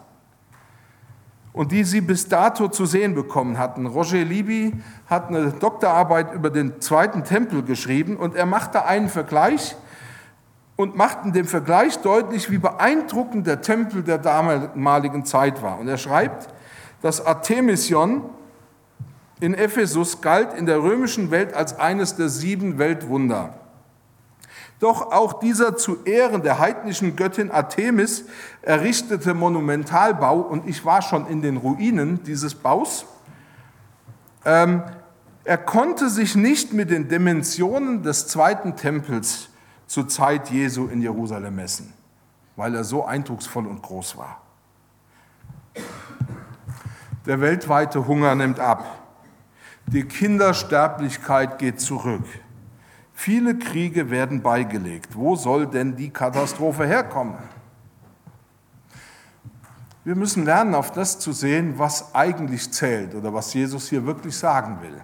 und 1.52 1.72
die 1.72 1.84
sie 1.84 2.00
bis 2.00 2.28
dato 2.28 2.68
zu 2.68 2.86
sehen 2.86 3.14
bekommen 3.14 3.58
hatten. 3.58 3.86
Roger 3.86 4.24
Libby 4.24 4.72
hat 5.06 5.28
eine 5.28 5.52
Doktorarbeit 5.52 6.32
über 6.32 6.50
den 6.50 6.80
zweiten 6.80 7.24
Tempel 7.24 7.62
geschrieben 7.62 8.16
und 8.16 8.34
er 8.34 8.46
machte 8.46 8.84
einen 8.84 9.08
Vergleich 9.08 9.76
und 10.76 10.96
macht 10.96 11.24
in 11.24 11.32
dem 11.32 11.46
Vergleich 11.46 11.98
deutlich, 11.98 12.50
wie 12.50 12.58
beeindruckend 12.58 13.46
der 13.46 13.62
Tempel 13.62 14.02
der 14.02 14.18
damaligen 14.18 15.24
Zeit 15.24 15.62
war. 15.62 15.78
Und 15.78 15.88
er 15.88 15.96
schreibt, 15.98 16.48
dass 17.00 17.24
Artemision 17.24 18.22
in 19.40 19.54
Ephesus 19.54 20.20
galt 20.20 20.54
in 20.54 20.66
der 20.66 20.82
römischen 20.82 21.30
Welt 21.30 21.54
als 21.54 21.78
eines 21.78 22.16
der 22.16 22.28
sieben 22.28 22.78
Weltwunder. 22.78 23.54
Doch 24.78 25.12
auch 25.12 25.40
dieser 25.40 25.76
zu 25.76 26.04
Ehren 26.04 26.42
der 26.42 26.58
heidnischen 26.58 27.16
Göttin 27.16 27.50
Artemis 27.50 28.24
errichtete 28.62 29.32
Monumentalbau, 29.32 30.40
und 30.40 30.68
ich 30.68 30.84
war 30.84 31.00
schon 31.00 31.26
in 31.28 31.40
den 31.40 31.56
Ruinen 31.56 32.22
dieses 32.24 32.54
Baus, 32.54 33.06
ähm, 34.44 34.82
er 35.44 35.58
konnte 35.58 36.10
sich 36.10 36.34
nicht 36.34 36.72
mit 36.72 36.90
den 36.90 37.08
Dimensionen 37.08 38.02
des 38.02 38.26
zweiten 38.26 38.76
Tempels 38.76 39.48
zur 39.86 40.08
Zeit 40.08 40.50
Jesu 40.50 40.88
in 40.88 41.00
Jerusalem 41.00 41.56
messen, 41.56 41.92
weil 42.56 42.74
er 42.74 42.84
so 42.84 43.04
eindrucksvoll 43.04 43.66
und 43.66 43.80
groß 43.80 44.16
war. 44.16 44.40
Der 47.24 47.40
weltweite 47.40 48.06
Hunger 48.06 48.34
nimmt 48.34 48.60
ab. 48.60 49.05
Die 49.88 50.04
Kindersterblichkeit 50.04 51.58
geht 51.58 51.80
zurück. 51.80 52.24
Viele 53.12 53.56
Kriege 53.56 54.10
werden 54.10 54.42
beigelegt. 54.42 55.14
Wo 55.14 55.36
soll 55.36 55.66
denn 55.66 55.94
die 55.94 56.10
Katastrophe 56.10 56.86
herkommen? 56.86 57.36
Wir 60.04 60.16
müssen 60.16 60.44
lernen, 60.44 60.74
auf 60.74 60.90
das 60.90 61.18
zu 61.18 61.32
sehen, 61.32 61.78
was 61.78 62.14
eigentlich 62.14 62.72
zählt 62.72 63.14
oder 63.14 63.32
was 63.32 63.54
Jesus 63.54 63.88
hier 63.88 64.06
wirklich 64.06 64.36
sagen 64.36 64.78
will. 64.82 65.00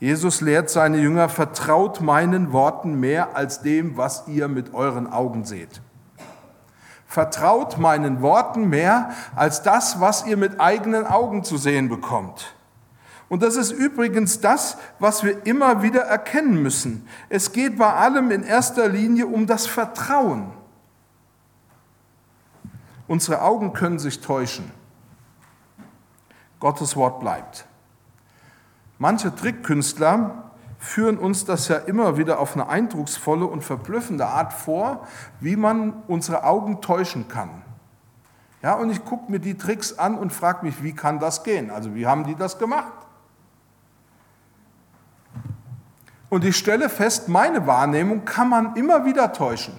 Jesus 0.00 0.42
lehrt 0.42 0.70
seine 0.70 0.98
Jünger, 0.98 1.28
vertraut 1.28 2.00
meinen 2.00 2.52
Worten 2.52 3.00
mehr 3.00 3.36
als 3.36 3.62
dem, 3.62 3.96
was 3.96 4.28
ihr 4.28 4.48
mit 4.48 4.74
euren 4.74 5.06
Augen 5.06 5.44
seht. 5.44 5.80
Vertraut 7.06 7.78
meinen 7.78 8.20
Worten 8.20 8.68
mehr 8.68 9.10
als 9.34 9.62
das, 9.62 9.98
was 9.98 10.26
ihr 10.26 10.36
mit 10.36 10.60
eigenen 10.60 11.06
Augen 11.06 11.42
zu 11.42 11.56
sehen 11.56 11.88
bekommt. 11.88 12.54
Und 13.28 13.42
das 13.42 13.56
ist 13.56 13.72
übrigens 13.72 14.40
das, 14.40 14.78
was 14.98 15.22
wir 15.22 15.44
immer 15.46 15.82
wieder 15.82 16.02
erkennen 16.02 16.62
müssen. 16.62 17.06
Es 17.28 17.52
geht 17.52 17.76
bei 17.76 17.92
allem 17.92 18.30
in 18.30 18.42
erster 18.42 18.88
Linie 18.88 19.26
um 19.26 19.46
das 19.46 19.66
Vertrauen. 19.66 20.50
Unsere 23.06 23.42
Augen 23.42 23.72
können 23.72 23.98
sich 23.98 24.20
täuschen. 24.20 24.70
Gottes 26.60 26.96
Wort 26.96 27.20
bleibt. 27.20 27.66
Manche 28.98 29.34
Trickkünstler 29.34 30.50
führen 30.78 31.18
uns 31.18 31.44
das 31.44 31.68
ja 31.68 31.76
immer 31.76 32.16
wieder 32.16 32.38
auf 32.38 32.54
eine 32.54 32.68
eindrucksvolle 32.68 33.44
und 33.44 33.62
verblüffende 33.62 34.26
Art 34.26 34.52
vor, 34.52 35.06
wie 35.40 35.56
man 35.56 36.02
unsere 36.06 36.44
Augen 36.44 36.80
täuschen 36.80 37.28
kann. 37.28 37.62
Ja, 38.62 38.74
und 38.74 38.90
ich 38.90 39.04
gucke 39.04 39.30
mir 39.30 39.38
die 39.38 39.56
Tricks 39.56 39.98
an 39.98 40.18
und 40.18 40.32
frage 40.32 40.64
mich, 40.64 40.82
wie 40.82 40.92
kann 40.92 41.20
das 41.20 41.44
gehen? 41.44 41.70
Also 41.70 41.94
wie 41.94 42.06
haben 42.06 42.24
die 42.24 42.34
das 42.34 42.58
gemacht? 42.58 42.97
Und 46.28 46.44
ich 46.44 46.56
stelle 46.56 46.88
fest, 46.88 47.28
meine 47.28 47.66
Wahrnehmung 47.66 48.24
kann 48.24 48.48
man 48.48 48.76
immer 48.76 49.04
wieder 49.04 49.32
täuschen. 49.32 49.74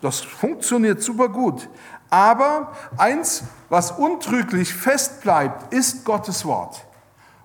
Das 0.00 0.20
funktioniert 0.20 1.02
super 1.02 1.28
gut. 1.28 1.68
Aber 2.10 2.72
eins, 2.96 3.44
was 3.68 3.90
untrüglich 3.92 4.72
fest 4.72 5.20
bleibt, 5.20 5.72
ist 5.72 6.04
Gottes 6.04 6.44
Wort. 6.44 6.84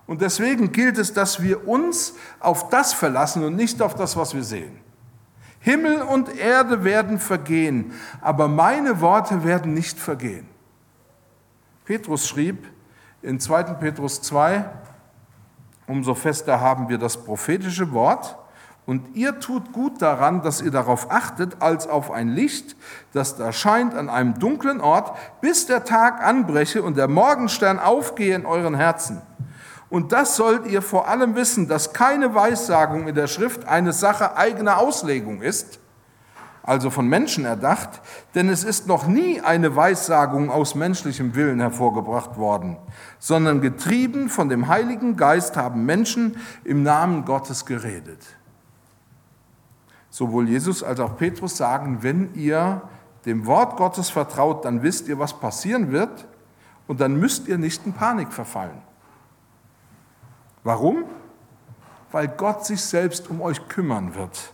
Und 0.06 0.20
deswegen 0.20 0.72
gilt 0.72 0.98
es, 0.98 1.12
dass 1.12 1.42
wir 1.42 1.66
uns 1.66 2.14
auf 2.40 2.68
das 2.68 2.92
verlassen 2.92 3.44
und 3.44 3.56
nicht 3.56 3.80
auf 3.80 3.94
das, 3.94 4.16
was 4.16 4.34
wir 4.34 4.44
sehen. 4.44 4.78
Himmel 5.60 6.02
und 6.02 6.36
Erde 6.36 6.84
werden 6.84 7.18
vergehen, 7.18 7.92
aber 8.20 8.48
meine 8.48 9.00
Worte 9.00 9.44
werden 9.44 9.72
nicht 9.72 9.98
vergehen. 9.98 10.46
Petrus 11.86 12.28
schrieb 12.28 12.66
in 13.22 13.40
2. 13.40 13.62
Petrus 13.74 14.20
2, 14.20 14.64
umso 15.86 16.14
fester 16.14 16.60
haben 16.60 16.88
wir 16.88 16.98
das 16.98 17.24
prophetische 17.24 17.92
Wort. 17.92 18.36
Und 18.86 19.16
ihr 19.16 19.40
tut 19.40 19.72
gut 19.72 20.02
daran, 20.02 20.42
dass 20.42 20.60
ihr 20.60 20.70
darauf 20.70 21.10
achtet, 21.10 21.62
als 21.62 21.88
auf 21.88 22.10
ein 22.10 22.28
Licht, 22.28 22.76
das 23.14 23.36
da 23.36 23.50
scheint 23.50 23.94
an 23.94 24.10
einem 24.10 24.38
dunklen 24.38 24.80
Ort, 24.82 25.16
bis 25.40 25.66
der 25.66 25.84
Tag 25.84 26.22
anbreche 26.22 26.82
und 26.82 26.98
der 26.98 27.08
Morgenstern 27.08 27.78
aufgehe 27.78 28.34
in 28.34 28.44
euren 28.44 28.74
Herzen. 28.74 29.22
Und 29.88 30.12
das 30.12 30.36
sollt 30.36 30.66
ihr 30.66 30.82
vor 30.82 31.08
allem 31.08 31.34
wissen, 31.34 31.68
dass 31.68 31.92
keine 31.92 32.34
Weissagung 32.34 33.08
in 33.08 33.14
der 33.14 33.26
Schrift 33.26 33.66
eine 33.66 33.92
Sache 33.92 34.36
eigener 34.36 34.78
Auslegung 34.78 35.40
ist, 35.40 35.78
also 36.64 36.88
von 36.88 37.06
Menschen 37.06 37.44
erdacht, 37.44 38.00
denn 38.34 38.48
es 38.48 38.64
ist 38.64 38.88
noch 38.88 39.06
nie 39.06 39.40
eine 39.42 39.76
Weissagung 39.76 40.50
aus 40.50 40.74
menschlichem 40.74 41.34
Willen 41.34 41.60
hervorgebracht 41.60 42.38
worden, 42.38 42.78
sondern 43.18 43.60
getrieben 43.60 44.30
von 44.30 44.48
dem 44.48 44.66
Heiligen 44.66 45.16
Geist 45.16 45.58
haben 45.58 45.84
Menschen 45.84 46.38
im 46.64 46.82
Namen 46.82 47.26
Gottes 47.26 47.66
geredet. 47.66 48.24
Sowohl 50.08 50.48
Jesus 50.48 50.82
als 50.82 51.00
auch 51.00 51.18
Petrus 51.18 51.58
sagen, 51.58 51.98
wenn 52.00 52.34
ihr 52.34 52.80
dem 53.26 53.44
Wort 53.44 53.76
Gottes 53.76 54.08
vertraut, 54.08 54.64
dann 54.64 54.82
wisst 54.82 55.06
ihr, 55.08 55.18
was 55.18 55.38
passieren 55.38 55.92
wird 55.92 56.26
und 56.86 57.00
dann 57.00 57.16
müsst 57.16 57.46
ihr 57.46 57.58
nicht 57.58 57.84
in 57.84 57.92
Panik 57.92 58.32
verfallen. 58.32 58.80
Warum? 60.62 61.04
Weil 62.10 62.28
Gott 62.28 62.64
sich 62.64 62.80
selbst 62.80 63.28
um 63.28 63.42
euch 63.42 63.68
kümmern 63.68 64.14
wird. 64.14 64.53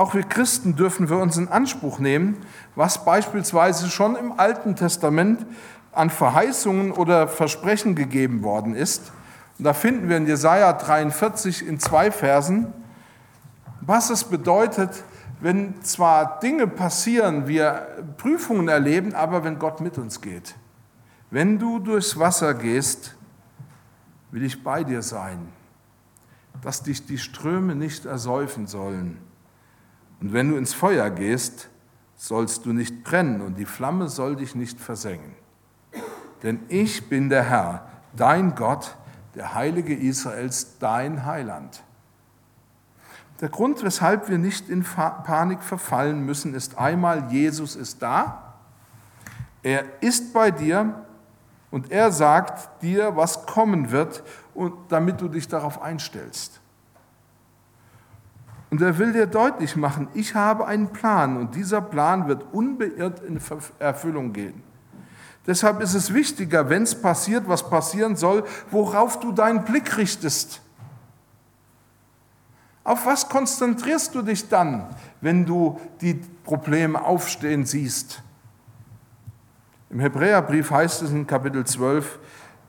Auch 0.00 0.14
wir 0.14 0.22
Christen 0.22 0.76
dürfen 0.76 1.10
wir 1.10 1.18
uns 1.18 1.36
in 1.36 1.48
Anspruch 1.48 1.98
nehmen, 1.98 2.38
was 2.74 3.04
beispielsweise 3.04 3.90
schon 3.90 4.16
im 4.16 4.32
Alten 4.40 4.74
Testament 4.74 5.44
an 5.92 6.08
Verheißungen 6.08 6.90
oder 6.92 7.28
Versprechen 7.28 7.94
gegeben 7.94 8.42
worden 8.42 8.74
ist. 8.74 9.12
Und 9.58 9.66
da 9.66 9.74
finden 9.74 10.08
wir 10.08 10.16
in 10.16 10.26
Jesaja 10.26 10.72
43 10.72 11.66
in 11.66 11.78
zwei 11.78 12.10
Versen, 12.10 12.72
was 13.82 14.08
es 14.08 14.24
bedeutet, 14.24 15.04
wenn 15.40 15.82
zwar 15.82 16.40
Dinge 16.40 16.66
passieren, 16.66 17.46
wir 17.46 17.86
Prüfungen 18.16 18.68
erleben, 18.68 19.14
aber 19.14 19.44
wenn 19.44 19.58
Gott 19.58 19.82
mit 19.82 19.98
uns 19.98 20.22
geht. 20.22 20.54
Wenn 21.30 21.58
du 21.58 21.78
durchs 21.78 22.18
Wasser 22.18 22.54
gehst, 22.54 23.16
will 24.30 24.44
ich 24.44 24.64
bei 24.64 24.82
dir 24.82 25.02
sein, 25.02 25.48
dass 26.62 26.82
dich 26.82 27.04
die 27.04 27.18
Ströme 27.18 27.74
nicht 27.74 28.06
ersäufen 28.06 28.66
sollen. 28.66 29.29
Und 30.20 30.32
wenn 30.32 30.50
du 30.50 30.56
ins 30.56 30.74
Feuer 30.74 31.10
gehst, 31.10 31.68
sollst 32.16 32.66
du 32.66 32.72
nicht 32.72 33.02
brennen 33.02 33.40
und 33.40 33.58
die 33.58 33.64
Flamme 33.64 34.08
soll 34.08 34.36
dich 34.36 34.54
nicht 34.54 34.78
versengen. 34.80 35.34
Denn 36.42 36.60
ich 36.68 37.08
bin 37.08 37.30
der 37.30 37.44
Herr, 37.44 37.88
dein 38.14 38.54
Gott, 38.54 38.96
der 39.34 39.54
Heilige 39.54 39.94
Israels, 39.94 40.78
dein 40.78 41.24
Heiland. 41.24 41.82
Der 43.40 43.48
Grund, 43.48 43.82
weshalb 43.82 44.28
wir 44.28 44.36
nicht 44.36 44.68
in 44.68 44.84
Panik 44.84 45.62
verfallen 45.62 46.24
müssen, 46.26 46.54
ist 46.54 46.76
einmal, 46.76 47.32
Jesus 47.32 47.74
ist 47.74 48.02
da, 48.02 48.54
er 49.62 49.84
ist 50.02 50.34
bei 50.34 50.50
dir 50.50 51.06
und 51.70 51.90
er 51.90 52.12
sagt 52.12 52.82
dir, 52.82 53.16
was 53.16 53.46
kommen 53.46 53.90
wird, 53.90 54.22
und 54.52 54.74
damit 54.88 55.20
du 55.20 55.28
dich 55.28 55.48
darauf 55.48 55.80
einstellst. 55.80 56.59
Und 58.70 58.80
er 58.80 58.98
will 58.98 59.12
dir 59.12 59.26
deutlich 59.26 59.74
machen, 59.74 60.08
ich 60.14 60.34
habe 60.34 60.66
einen 60.66 60.92
Plan 60.92 61.36
und 61.36 61.56
dieser 61.56 61.80
Plan 61.80 62.28
wird 62.28 62.44
unbeirrt 62.52 63.20
in 63.20 63.40
Erfüllung 63.80 64.32
gehen. 64.32 64.62
Deshalb 65.46 65.80
ist 65.80 65.94
es 65.94 66.14
wichtiger, 66.14 66.68
wenn 66.68 66.84
es 66.84 66.94
passiert, 66.94 67.48
was 67.48 67.68
passieren 67.68 68.14
soll, 68.14 68.44
worauf 68.70 69.18
du 69.18 69.32
deinen 69.32 69.64
Blick 69.64 69.96
richtest. 69.96 70.60
Auf 72.84 73.06
was 73.06 73.28
konzentrierst 73.28 74.14
du 74.14 74.22
dich 74.22 74.48
dann, 74.48 74.86
wenn 75.20 75.44
du 75.44 75.80
die 76.00 76.14
Probleme 76.44 77.02
aufstehen 77.02 77.66
siehst? 77.66 78.22
Im 79.90 79.98
Hebräerbrief 79.98 80.70
heißt 80.70 81.02
es 81.02 81.10
in 81.10 81.26
Kapitel 81.26 81.66
12, 81.66 82.20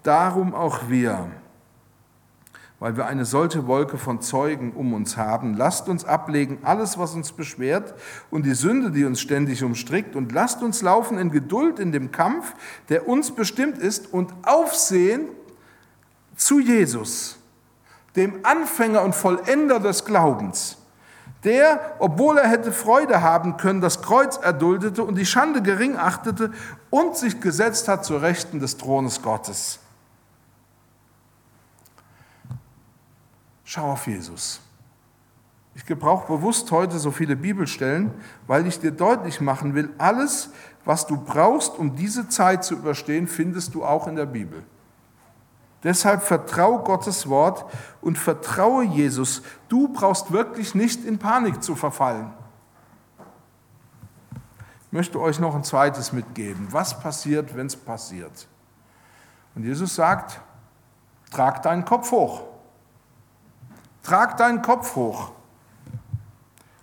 darum 0.01 0.55
auch 0.55 0.89
wir, 0.89 1.27
weil 2.81 2.97
wir 2.97 3.05
eine 3.05 3.25
solche 3.25 3.67
Wolke 3.67 3.99
von 3.99 4.21
Zeugen 4.21 4.73
um 4.73 4.93
uns 4.95 5.15
haben, 5.15 5.55
lasst 5.55 5.87
uns 5.87 6.03
ablegen 6.03 6.57
alles, 6.63 6.97
was 6.97 7.13
uns 7.13 7.31
beschwert 7.31 7.93
und 8.31 8.43
die 8.43 8.55
Sünde, 8.55 8.89
die 8.89 9.05
uns 9.05 9.21
ständig 9.21 9.63
umstrickt, 9.63 10.15
und 10.15 10.31
lasst 10.31 10.63
uns 10.63 10.81
laufen 10.81 11.19
in 11.19 11.29
Geduld 11.29 11.77
in 11.77 11.91
dem 11.91 12.11
Kampf, 12.11 12.55
der 12.89 13.07
uns 13.07 13.29
bestimmt 13.29 13.77
ist, 13.77 14.11
und 14.11 14.33
aufsehen 14.41 15.29
zu 16.35 16.59
Jesus, 16.59 17.37
dem 18.15 18.39
Anfänger 18.41 19.03
und 19.03 19.13
Vollender 19.13 19.79
des 19.79 20.03
Glaubens 20.03 20.77
der, 21.43 21.95
obwohl 21.97 22.37
er 22.37 22.47
hätte 22.47 22.71
Freude 22.71 23.23
haben 23.23 23.57
können, 23.57 23.81
das 23.81 24.03
Kreuz 24.03 24.37
erduldete 24.37 25.03
und 25.03 25.15
die 25.15 25.25
Schande 25.25 25.63
gering 25.63 25.97
achtete 25.97 26.51
und 26.91 27.17
sich 27.17 27.41
gesetzt 27.41 27.87
hat 27.87 28.05
zur 28.05 28.21
Rechten 28.21 28.59
des 28.59 28.77
Thrones 28.77 29.23
Gottes. 29.23 29.80
Schau 33.73 33.93
auf 33.93 34.05
Jesus. 34.05 34.59
Ich 35.75 35.85
gebrauche 35.85 36.27
bewusst 36.27 36.69
heute 36.71 36.99
so 36.99 37.09
viele 37.09 37.37
Bibelstellen, 37.37 38.11
weil 38.45 38.67
ich 38.67 38.81
dir 38.81 38.91
deutlich 38.91 39.39
machen 39.39 39.75
will, 39.75 39.93
alles, 39.97 40.49
was 40.83 41.07
du 41.07 41.15
brauchst, 41.15 41.79
um 41.79 41.95
diese 41.95 42.27
Zeit 42.27 42.65
zu 42.65 42.73
überstehen, 42.73 43.27
findest 43.27 43.73
du 43.73 43.85
auch 43.85 44.07
in 44.07 44.17
der 44.17 44.25
Bibel. 44.25 44.61
Deshalb 45.85 46.21
vertraue 46.21 46.83
Gottes 46.83 47.29
Wort 47.29 47.63
und 48.01 48.17
vertraue 48.17 48.83
Jesus. 48.83 49.41
Du 49.69 49.87
brauchst 49.87 50.33
wirklich 50.33 50.75
nicht 50.75 51.05
in 51.05 51.17
Panik 51.17 51.63
zu 51.63 51.77
verfallen. 51.77 52.33
Ich 54.87 54.91
möchte 54.91 55.17
euch 55.17 55.39
noch 55.39 55.55
ein 55.55 55.63
zweites 55.63 56.11
mitgeben. 56.11 56.67
Was 56.71 56.99
passiert, 56.99 57.55
wenn 57.55 57.67
es 57.67 57.77
passiert? 57.77 58.49
Und 59.55 59.63
Jesus 59.63 59.95
sagt, 59.95 60.41
trag 61.31 61.61
deinen 61.61 61.85
Kopf 61.85 62.11
hoch. 62.11 62.50
Trag 64.03 64.37
deinen 64.37 64.61
Kopf 64.61 64.95
hoch. 64.95 65.31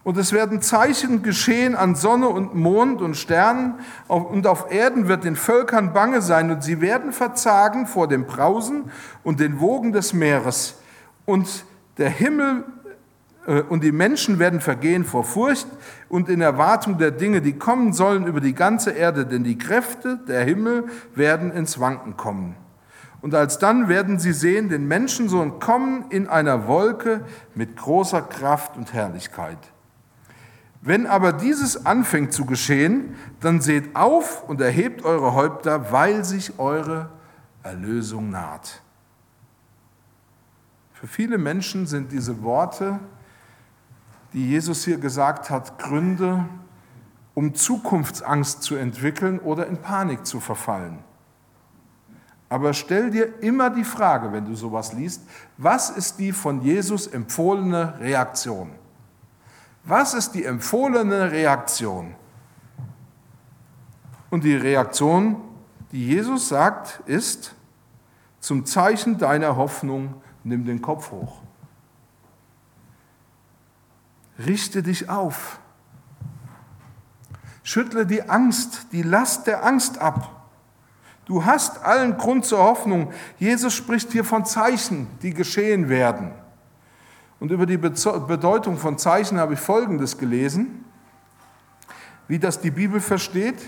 Und 0.05 0.17
es 0.17 0.33
werden 0.33 0.63
Zeichen 0.63 1.23
geschehen 1.23 1.77
an 1.77 1.95
Sonne 1.95 2.29
und 2.29 2.55
Mond 2.55 3.03
und 3.03 3.15
Sternen, 3.15 3.75
und 4.07 4.47
auf 4.47 4.71
Erden 4.73 5.07
wird 5.07 5.25
den 5.25 5.37
Völkern 5.37 5.93
bange 5.93 6.23
sein, 6.23 6.51
und 6.51 6.63
sie 6.63 6.81
werden 6.81 7.13
verzagen 7.13 7.87
vor 7.87 8.09
dem 8.09 8.25
Brausen 8.25 8.91
und 9.23 9.39
den 9.39 9.61
Wogen 9.61 9.93
des 9.93 10.15
Meeres. 10.15 10.79
Und 11.27 11.65
der 11.99 12.09
Himmel 12.09 12.65
äh, 13.47 13.63
und 13.63 13.83
die 13.83 13.93
Menschen 13.93 14.39
werden 14.39 14.61
vergehen 14.61 15.05
vor 15.05 15.25
Furcht 15.25 15.67
und 16.09 16.29
in 16.29 16.41
Erwartung 16.41 16.99
der 16.99 17.11
Dinge, 17.11 17.43
die 17.43 17.59
kommen 17.59 17.93
sollen 17.93 18.27
über 18.27 18.41
die 18.41 18.55
ganze 18.55 18.93
Erde, 18.93 19.27
denn 19.27 19.43
die 19.43 19.59
Kräfte 19.59 20.19
der 20.28 20.45
Himmel 20.45 20.85
werden 21.15 21.50
ins 21.50 21.81
Wanken 21.81 22.17
kommen. 22.17 22.54
Und 23.21 23.35
alsdann 23.35 23.89
werden 23.89 24.19
sie 24.19 24.33
sehen 24.33 24.69
den 24.69 24.87
Menschensohn 24.87 25.59
kommen 25.59 26.07
in 26.11 26.28
einer 26.28 26.69
Wolke 26.69 27.25
mit 27.54 27.76
großer 27.76 28.23
Kraft 28.23 28.76
und 28.76 28.93
Herrlichkeit. 28.93 29.59
Wenn 30.81 31.07
aber 31.07 31.33
dieses 31.33 31.87
anfängt 31.87 32.33
zu 32.33 32.47
geschehen, 32.47 33.17
dann 33.41 33.61
seht 33.61 33.97
auf 33.97 34.49
und 34.49 34.61
erhebt 34.61 35.04
eure 35.04 35.35
Häupter, 35.35 35.91
weil 35.91 36.25
sich 36.25 36.59
eure 36.59 37.09
Erlösung 37.65 38.31
naht. 38.31 38.81
Für 40.93 41.09
viele 41.09 41.39
Menschen 41.39 41.87
sind 41.87 42.13
diese 42.13 42.43
Worte, 42.43 43.00
die 44.33 44.49
Jesus 44.49 44.85
hier 44.85 44.99
gesagt 44.99 45.50
hat, 45.50 45.78
Gründe, 45.78 46.45
um 47.35 47.54
Zukunftsangst 47.54 48.63
zu 48.63 48.76
entwickeln 48.76 49.39
oder 49.39 49.67
in 49.67 49.78
Panik 49.78 50.26
zu 50.26 50.41
verfallen. 50.41 50.99
Aber 52.49 52.73
stell 52.73 53.11
dir 53.11 53.43
immer 53.43 53.69
die 53.71 53.84
Frage, 53.84 54.32
wenn 54.32 54.47
du 54.47 54.54
sowas 54.54 54.93
liest, 54.93 55.23
was 55.58 55.91
ist 55.91 56.19
die 56.19 56.32
von 56.32 56.63
Jesus 56.63 57.06
empfohlene 57.06 57.99
Reaktion? 58.00 58.71
Was 59.84 60.15
ist 60.15 60.32
die 60.32 60.45
empfohlene 60.45 61.30
Reaktion? 61.30 62.15
Und 64.30 64.45
die 64.45 64.56
Reaktion, 64.56 65.37
die 65.93 66.06
Jesus 66.06 66.49
sagt, 66.49 67.00
ist, 67.06 67.54
zum 68.41 68.65
Zeichen 68.65 69.19
deiner 69.19 69.56
Hoffnung 69.56 70.15
nimm 70.45 70.65
den 70.65 70.80
Kopf 70.80 71.11
hoch. 71.11 71.41
Richte 74.39 74.82
dich 74.82 75.08
auf. 75.08 75.58
Schüttle 77.63 78.06
die 78.06 78.23
Angst, 78.28 78.87
die 78.93 79.02
Last 79.02 79.47
der 79.47 79.65
Angst 79.65 79.99
ab. 79.99 80.38
Du 81.28 81.45
hast 81.45 81.84
allen 81.84 82.17
Grund 82.17 82.47
zur 82.47 82.58
Hoffnung. 82.58 83.12
Jesus 83.38 83.75
spricht 83.75 84.10
hier 84.12 84.25
von 84.25 84.47
Zeichen, 84.47 85.06
die 85.21 85.34
geschehen 85.34 85.91
werden. 85.91 86.32
Und 87.38 87.52
über 87.52 87.67
die 87.67 87.76
Bedeutung 87.76 88.78
von 88.78 88.97
Zeichen 88.97 89.38
habe 89.38 89.54
ich 89.54 89.60
Folgendes 89.60 90.17
gelesen, 90.17 90.86
wie 92.28 92.38
das 92.38 92.60
die 92.60 92.71
Bibel 92.71 93.00
versteht. 93.00 93.58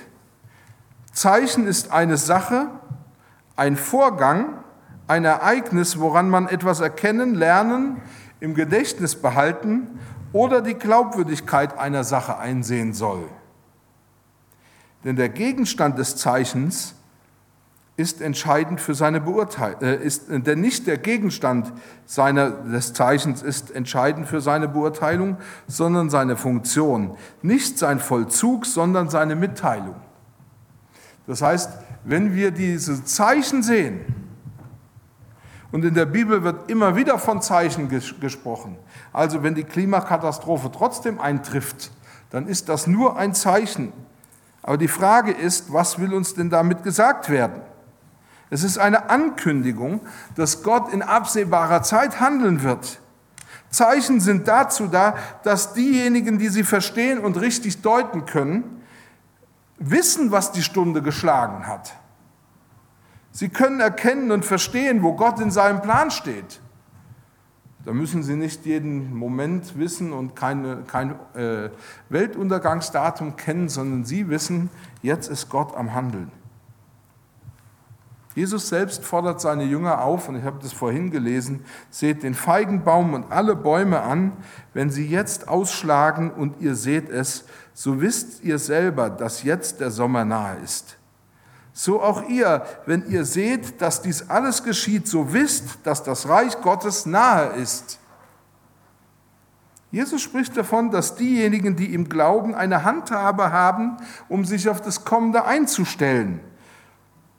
Zeichen 1.12 1.66
ist 1.66 1.92
eine 1.92 2.16
Sache, 2.16 2.68
ein 3.56 3.76
Vorgang, 3.76 4.54
ein 5.06 5.26
Ereignis, 5.26 6.00
woran 6.00 6.30
man 6.30 6.48
etwas 6.48 6.80
erkennen, 6.80 7.34
lernen, 7.34 8.00
im 8.40 8.54
Gedächtnis 8.54 9.16
behalten 9.16 10.00
oder 10.32 10.62
die 10.62 10.74
Glaubwürdigkeit 10.74 11.78
einer 11.78 12.04
Sache 12.04 12.38
einsehen 12.38 12.94
soll. 12.94 13.28
Denn 15.04 15.16
der 15.16 15.28
Gegenstand 15.28 15.98
des 15.98 16.16
Zeichens 16.16 16.94
ist 18.00 18.22
entscheidend 18.22 18.80
für 18.80 18.94
seine 18.94 19.20
Beurteilung, 19.20 19.82
äh, 19.82 19.96
ist, 19.96 20.28
denn 20.28 20.60
nicht 20.60 20.86
der 20.86 20.96
Gegenstand 20.96 21.70
seiner, 22.06 22.50
des 22.50 22.94
Zeichens 22.94 23.42
ist 23.42 23.70
entscheidend 23.70 24.26
für 24.26 24.40
seine 24.40 24.68
Beurteilung, 24.68 25.36
sondern 25.66 26.08
seine 26.08 26.36
Funktion. 26.36 27.16
Nicht 27.42 27.78
sein 27.78 28.00
Vollzug, 28.00 28.64
sondern 28.64 29.10
seine 29.10 29.36
Mitteilung. 29.36 29.96
Das 31.26 31.42
heißt, 31.42 31.70
wenn 32.04 32.34
wir 32.34 32.50
diese 32.50 33.04
Zeichen 33.04 33.62
sehen, 33.62 34.00
und 35.72 35.84
in 35.84 35.94
der 35.94 36.06
Bibel 36.06 36.42
wird 36.42 36.68
immer 36.68 36.96
wieder 36.96 37.16
von 37.18 37.40
Zeichen 37.42 37.88
ges 37.88 38.14
gesprochen, 38.18 38.76
also 39.12 39.42
wenn 39.42 39.54
die 39.54 39.62
Klimakatastrophe 39.62 40.72
trotzdem 40.72 41.20
eintrifft, 41.20 41.92
dann 42.30 42.48
ist 42.48 42.68
das 42.68 42.86
nur 42.86 43.16
ein 43.16 43.34
Zeichen. 43.34 43.92
Aber 44.62 44.78
die 44.78 44.88
Frage 44.88 45.30
ist, 45.32 45.72
was 45.72 45.98
will 45.98 46.14
uns 46.14 46.34
denn 46.34 46.50
damit 46.50 46.82
gesagt 46.82 47.28
werden? 47.28 47.60
Es 48.50 48.64
ist 48.64 48.78
eine 48.78 49.08
Ankündigung, 49.08 50.00
dass 50.34 50.62
Gott 50.62 50.92
in 50.92 51.02
absehbarer 51.02 51.82
Zeit 51.82 52.20
handeln 52.20 52.62
wird. 52.62 53.00
Zeichen 53.70 54.20
sind 54.20 54.48
dazu 54.48 54.88
da, 54.88 55.14
dass 55.44 55.72
diejenigen, 55.72 56.38
die 56.38 56.48
sie 56.48 56.64
verstehen 56.64 57.20
und 57.20 57.40
richtig 57.40 57.82
deuten 57.82 58.26
können, 58.26 58.82
wissen, 59.78 60.32
was 60.32 60.50
die 60.50 60.62
Stunde 60.62 61.00
geschlagen 61.00 61.68
hat. 61.68 61.94
Sie 63.30 63.48
können 63.48 63.78
erkennen 63.78 64.32
und 64.32 64.44
verstehen, 64.44 65.04
wo 65.04 65.14
Gott 65.14 65.38
in 65.38 65.52
seinem 65.52 65.80
Plan 65.80 66.10
steht. 66.10 66.60
Da 67.84 67.92
müssen 67.92 68.22
Sie 68.22 68.36
nicht 68.36 68.66
jeden 68.66 69.14
Moment 69.14 69.78
wissen 69.78 70.12
und 70.12 70.36
keine, 70.36 70.82
kein 70.86 71.12
äh, 71.34 71.70
Weltuntergangsdatum 72.10 73.36
kennen, 73.36 73.68
sondern 73.70 74.04
Sie 74.04 74.28
wissen, 74.28 74.68
jetzt 75.00 75.28
ist 75.28 75.48
Gott 75.48 75.74
am 75.74 75.94
Handeln. 75.94 76.30
Jesus 78.34 78.68
selbst 78.68 79.04
fordert 79.04 79.40
seine 79.40 79.64
Jünger 79.64 80.02
auf, 80.02 80.28
und 80.28 80.36
ich 80.36 80.44
habe 80.44 80.60
das 80.62 80.72
vorhin 80.72 81.10
gelesen, 81.10 81.64
seht 81.90 82.22
den 82.22 82.34
Feigenbaum 82.34 83.14
und 83.14 83.32
alle 83.32 83.56
Bäume 83.56 84.02
an, 84.02 84.32
wenn 84.72 84.88
sie 84.88 85.06
jetzt 85.06 85.48
ausschlagen 85.48 86.30
und 86.30 86.60
ihr 86.60 86.76
seht 86.76 87.08
es, 87.08 87.44
so 87.74 88.00
wisst 88.00 88.44
ihr 88.44 88.58
selber, 88.58 89.10
dass 89.10 89.42
jetzt 89.42 89.80
der 89.80 89.90
Sommer 89.90 90.24
nahe 90.24 90.58
ist. 90.62 90.96
So 91.72 92.00
auch 92.00 92.28
ihr, 92.28 92.64
wenn 92.86 93.08
ihr 93.08 93.24
seht, 93.24 93.80
dass 93.80 94.02
dies 94.02 94.28
alles 94.28 94.62
geschieht, 94.62 95.08
so 95.08 95.32
wisst, 95.32 95.78
dass 95.82 96.02
das 96.02 96.28
Reich 96.28 96.60
Gottes 96.60 97.06
nahe 97.06 97.54
ist. 97.54 97.98
Jesus 99.90 100.22
spricht 100.22 100.56
davon, 100.56 100.92
dass 100.92 101.16
diejenigen, 101.16 101.74
die 101.74 101.94
ihm 101.94 102.08
glauben, 102.08 102.54
eine 102.54 102.84
Handhabe 102.84 103.50
haben, 103.50 103.96
um 104.28 104.44
sich 104.44 104.68
auf 104.68 104.80
das 104.80 105.04
Kommende 105.04 105.44
einzustellen. 105.44 106.40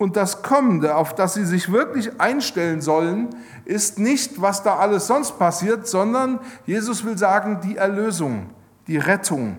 Und 0.01 0.15
das 0.15 0.41
Kommende, 0.41 0.95
auf 0.95 1.13
das 1.13 1.35
sie 1.35 1.45
sich 1.45 1.71
wirklich 1.71 2.19
einstellen 2.19 2.81
sollen, 2.81 3.29
ist 3.65 3.99
nicht, 3.99 4.41
was 4.41 4.63
da 4.63 4.77
alles 4.77 5.05
sonst 5.05 5.37
passiert, 5.37 5.85
sondern 5.85 6.39
Jesus 6.65 7.05
will 7.05 7.19
sagen, 7.19 7.59
die 7.61 7.77
Erlösung, 7.77 8.49
die 8.87 8.97
Rettung. 8.97 9.57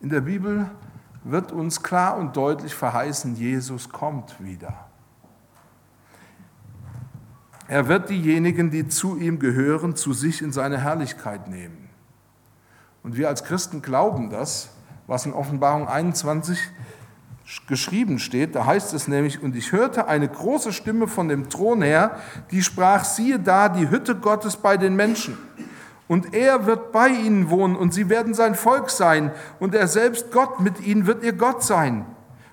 In 0.00 0.08
der 0.08 0.22
Bibel 0.22 0.70
wird 1.22 1.52
uns 1.52 1.82
klar 1.82 2.16
und 2.16 2.34
deutlich 2.34 2.74
verheißen, 2.74 3.36
Jesus 3.36 3.90
kommt 3.90 4.42
wieder. 4.42 4.88
Er 7.66 7.88
wird 7.88 8.08
diejenigen, 8.08 8.70
die 8.70 8.88
zu 8.88 9.18
ihm 9.18 9.38
gehören, 9.38 9.96
zu 9.96 10.14
sich 10.14 10.40
in 10.40 10.50
seine 10.50 10.78
Herrlichkeit 10.78 11.48
nehmen. 11.48 11.90
Und 13.02 13.18
wir 13.18 13.28
als 13.28 13.44
Christen 13.44 13.82
glauben 13.82 14.30
das, 14.30 14.70
was 15.06 15.26
in 15.26 15.34
Offenbarung 15.34 15.86
21 15.86 16.58
geschrieben 17.66 18.18
steht. 18.18 18.54
Da 18.54 18.66
heißt 18.66 18.94
es 18.94 19.08
nämlich, 19.08 19.42
und 19.42 19.56
ich 19.56 19.72
hörte 19.72 20.06
eine 20.06 20.28
große 20.28 20.72
Stimme 20.72 21.08
von 21.08 21.28
dem 21.28 21.48
Thron 21.48 21.82
her, 21.82 22.18
die 22.50 22.62
sprach, 22.62 23.04
siehe 23.04 23.38
da, 23.38 23.68
die 23.68 23.90
Hütte 23.90 24.16
Gottes 24.16 24.56
bei 24.56 24.76
den 24.76 24.96
Menschen. 24.96 25.36
Und 26.08 26.34
er 26.34 26.66
wird 26.66 26.92
bei 26.92 27.08
ihnen 27.08 27.50
wohnen 27.50 27.76
und 27.76 27.92
sie 27.92 28.08
werden 28.08 28.34
sein 28.34 28.54
Volk 28.54 28.90
sein. 28.90 29.30
Und 29.60 29.74
er 29.74 29.88
selbst 29.88 30.32
Gott 30.32 30.60
mit 30.60 30.80
ihnen 30.80 31.06
wird 31.06 31.22
ihr 31.22 31.34
Gott 31.34 31.62
sein. 31.62 32.06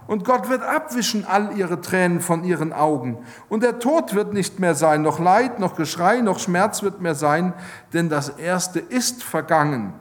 Und 0.08 0.24
Gott 0.24 0.50
wird 0.50 0.62
abwischen 0.62 1.26
all 1.26 1.58
ihre 1.58 1.82
Tränen 1.82 2.20
von 2.20 2.44
ihren 2.44 2.74
Augen. 2.74 3.18
Und 3.50 3.64
der 3.64 3.80
Tod 3.80 4.14
wird 4.14 4.34
nicht 4.34 4.60
mehr 4.60 4.76
sein, 4.76 5.02
noch 5.02 5.20
Leid, 5.20 5.60
noch 5.60 5.76
Geschrei, 5.76 6.22
noch 6.22 6.38
Schmerz 6.38 6.84
wird 6.84 7.02
mehr 7.02 7.16
sein, 7.16 7.54
denn 7.94 8.10
das 8.10 8.30
Erste 8.30 8.80
ist 8.80 9.24
vergangen. 9.24 9.94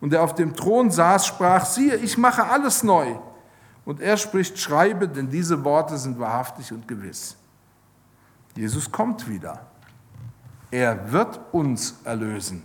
Und 0.00 0.14
er 0.14 0.22
auf 0.22 0.34
dem 0.34 0.54
Thron 0.54 0.90
saß, 0.90 1.26
sprach, 1.26 1.66
siehe, 1.66 1.96
ich 1.96 2.16
mache 2.16 2.44
alles 2.44 2.82
neu. 2.82 3.16
Und 3.84 4.00
er 4.00 4.16
spricht, 4.16 4.58
schreibe, 4.58 5.08
denn 5.08 5.28
diese 5.28 5.64
Worte 5.64 5.98
sind 5.98 6.18
wahrhaftig 6.18 6.72
und 6.72 6.86
gewiss. 6.86 7.36
Jesus 8.54 8.90
kommt 8.90 9.28
wieder. 9.28 9.60
Er 10.70 11.10
wird 11.12 11.40
uns 11.52 11.96
erlösen. 12.04 12.62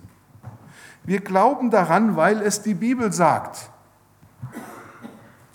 Wir 1.04 1.22
glauben 1.22 1.72
daran, 1.72 2.16
weil 2.16 2.42
es 2.42 2.62
die 2.62 2.74
Bibel 2.74 3.12
sagt. 3.12 3.70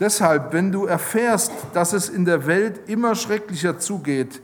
Deshalb, 0.01 0.53
wenn 0.53 0.73
du 0.73 0.87
erfährst, 0.87 1.53
dass 1.75 1.93
es 1.93 2.09
in 2.09 2.25
der 2.25 2.47
Welt 2.47 2.89
immer 2.89 3.15
schrecklicher 3.15 3.79
zugeht, 3.79 4.43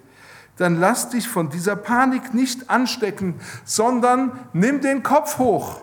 dann 0.57 0.79
lass 0.79 1.09
dich 1.09 1.29
von 1.29 1.51
dieser 1.51 1.77
Panik 1.77 2.35
nicht 2.35 2.71
anstecken, 2.71 3.41
sondern 3.65 4.39
nimm 4.53 4.81
den 4.81 5.03
Kopf 5.03 5.39
hoch. 5.39 5.81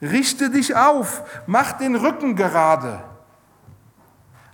Richte 0.00 0.50
dich 0.50 0.74
auf, 0.74 1.22
mach 1.46 1.72
den 1.72 1.94
Rücken 1.94 2.34
gerade 2.34 3.04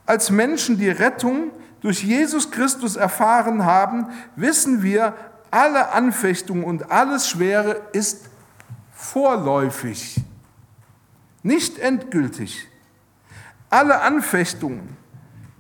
als 0.09 0.31
Menschen 0.31 0.79
die 0.79 0.89
Rettung 0.89 1.53
durch 1.83 2.03
Jesus 2.03 2.51
Christus 2.51 2.97
erfahren 2.97 3.67
haben, 3.67 4.07
wissen 4.37 4.83
wir, 4.83 5.15
alle 5.51 5.93
Anfechtung 5.93 6.65
und 6.65 6.91
alles 6.91 7.29
Schwere 7.29 7.83
ist 7.93 8.31
vorläufig, 8.95 10.23
nicht 11.43 11.79
endgültig. 11.79 12.69
Alle 13.69 14.01
Anfechtungen 14.01 14.97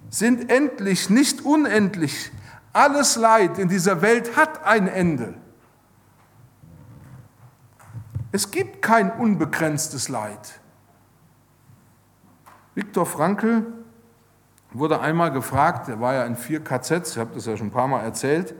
sind 0.08 0.50
endlich, 0.50 1.10
nicht 1.10 1.44
unendlich. 1.44 2.32
Alles 2.72 3.16
Leid 3.16 3.58
in 3.58 3.68
dieser 3.68 4.00
Welt 4.00 4.34
hat 4.34 4.64
ein 4.64 4.88
Ende. 4.88 5.34
Es 8.32 8.50
gibt 8.50 8.80
kein 8.80 9.10
unbegrenztes 9.10 10.08
Leid. 10.08 10.58
Viktor 12.74 13.04
Frankl 13.04 13.77
wurde 14.72 15.00
einmal 15.00 15.32
gefragt, 15.32 15.88
er 15.88 16.00
war 16.00 16.14
ja 16.14 16.24
in 16.24 16.36
vier 16.36 16.62
KZs, 16.62 17.12
ich 17.12 17.18
habe 17.18 17.34
das 17.34 17.46
ja 17.46 17.56
schon 17.56 17.68
ein 17.68 17.72
paar 17.72 17.88
Mal 17.88 18.02
erzählt, 18.02 18.54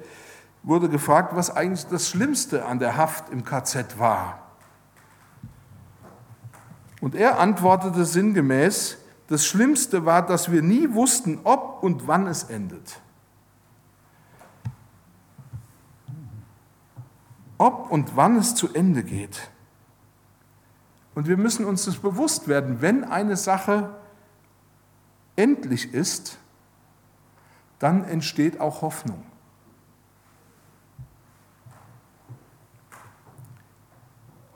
wurde 0.62 0.88
gefragt, 0.88 1.34
was 1.34 1.54
eigentlich 1.54 1.86
das 1.86 2.08
Schlimmste 2.08 2.64
an 2.64 2.78
der 2.78 2.96
Haft 2.96 3.30
im 3.30 3.44
KZ 3.44 3.98
war. 3.98 4.38
Und 7.00 7.14
er 7.14 7.38
antwortete 7.38 8.04
sinngemäß, 8.04 8.98
das 9.28 9.46
Schlimmste 9.46 10.04
war, 10.06 10.24
dass 10.24 10.50
wir 10.50 10.62
nie 10.62 10.92
wussten, 10.94 11.40
ob 11.44 11.82
und 11.82 12.08
wann 12.08 12.26
es 12.26 12.44
endet. 12.44 13.00
Ob 17.58 17.90
und 17.90 18.16
wann 18.16 18.36
es 18.36 18.54
zu 18.54 18.72
Ende 18.72 19.02
geht. 19.02 19.50
Und 21.14 21.26
wir 21.28 21.36
müssen 21.36 21.64
uns 21.64 21.84
das 21.84 21.96
bewusst 21.96 22.48
werden, 22.48 22.80
wenn 22.80 23.04
eine 23.04 23.36
Sache 23.36 23.90
endlich 25.38 25.94
ist, 25.94 26.38
dann 27.78 28.04
entsteht 28.04 28.60
auch 28.60 28.82
Hoffnung. 28.82 29.24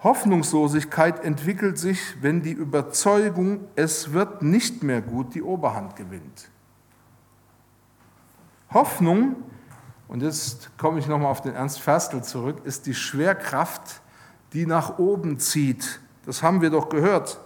Hoffnungslosigkeit 0.03 1.25
entwickelt 1.25 1.79
sich, 1.79 2.21
wenn 2.21 2.42
die 2.42 2.51
Überzeugung, 2.51 3.61
es 3.77 4.12
wird 4.12 4.42
nicht 4.42 4.83
mehr 4.83 5.01
gut, 5.01 5.35
die 5.35 5.42
Oberhand 5.42 5.95
gewinnt. 5.95 6.51
Hoffnung, 8.73 9.37
und 10.09 10.23
jetzt 10.23 10.77
komme 10.77 10.99
ich 10.99 11.07
nochmal 11.07 11.31
auf 11.31 11.40
den 11.40 11.55
Ernst 11.55 11.81
Ferstel 11.81 12.25
zurück, 12.25 12.62
ist 12.64 12.87
die 12.87 12.95
Schwerkraft, 12.95 14.01
die 14.53 14.66
nach 14.66 14.99
oben 14.99 15.38
zieht. 15.38 16.01
Das 16.27 16.42
haben 16.42 16.61
wir 16.61 16.71
doch 16.71 16.88
gehört. 16.88 17.38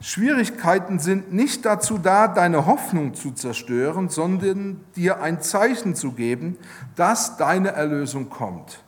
Schwierigkeiten 0.00 0.98
sind 0.98 1.32
nicht 1.32 1.66
dazu 1.66 1.98
da, 1.98 2.26
deine 2.26 2.64
Hoffnung 2.64 3.14
zu 3.14 3.32
zerstören, 3.32 4.08
sondern 4.08 4.80
dir 4.96 5.22
ein 5.22 5.42
Zeichen 5.42 5.94
zu 5.94 6.12
geben, 6.12 6.56
dass 6.96 7.36
deine 7.36 7.72
Erlösung 7.72 8.30
kommt. 8.30 8.82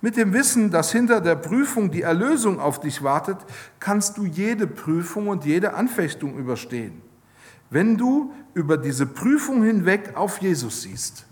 Mit 0.00 0.16
dem 0.16 0.32
Wissen, 0.32 0.70
dass 0.70 0.92
hinter 0.92 1.20
der 1.20 1.34
Prüfung 1.34 1.90
die 1.90 2.02
Erlösung 2.02 2.60
auf 2.60 2.80
dich 2.80 3.02
wartet, 3.02 3.36
kannst 3.80 4.16
du 4.16 4.24
jede 4.24 4.66
Prüfung 4.66 5.26
und 5.26 5.44
jede 5.44 5.74
Anfechtung 5.74 6.38
überstehen, 6.38 7.02
wenn 7.68 7.96
du 7.96 8.32
über 8.54 8.78
diese 8.78 9.06
Prüfung 9.06 9.62
hinweg 9.64 10.12
auf 10.14 10.38
Jesus 10.38 10.82
siehst. 10.82 11.26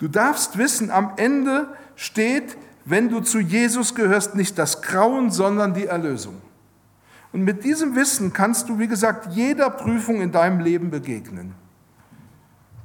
Du 0.00 0.08
darfst 0.08 0.58
wissen, 0.58 0.90
am 0.90 1.12
Ende 1.16 1.68
steht 1.94 2.56
wenn 2.84 3.08
du 3.08 3.20
zu 3.20 3.40
Jesus 3.40 3.94
gehörst, 3.94 4.34
nicht 4.34 4.58
das 4.58 4.82
Grauen, 4.82 5.30
sondern 5.30 5.74
die 5.74 5.86
Erlösung. 5.86 6.40
Und 7.32 7.44
mit 7.44 7.64
diesem 7.64 7.94
Wissen 7.96 8.32
kannst 8.32 8.68
du, 8.68 8.78
wie 8.78 8.88
gesagt, 8.88 9.32
jeder 9.32 9.70
Prüfung 9.70 10.20
in 10.20 10.32
deinem 10.32 10.60
Leben 10.60 10.90
begegnen. 10.90 11.54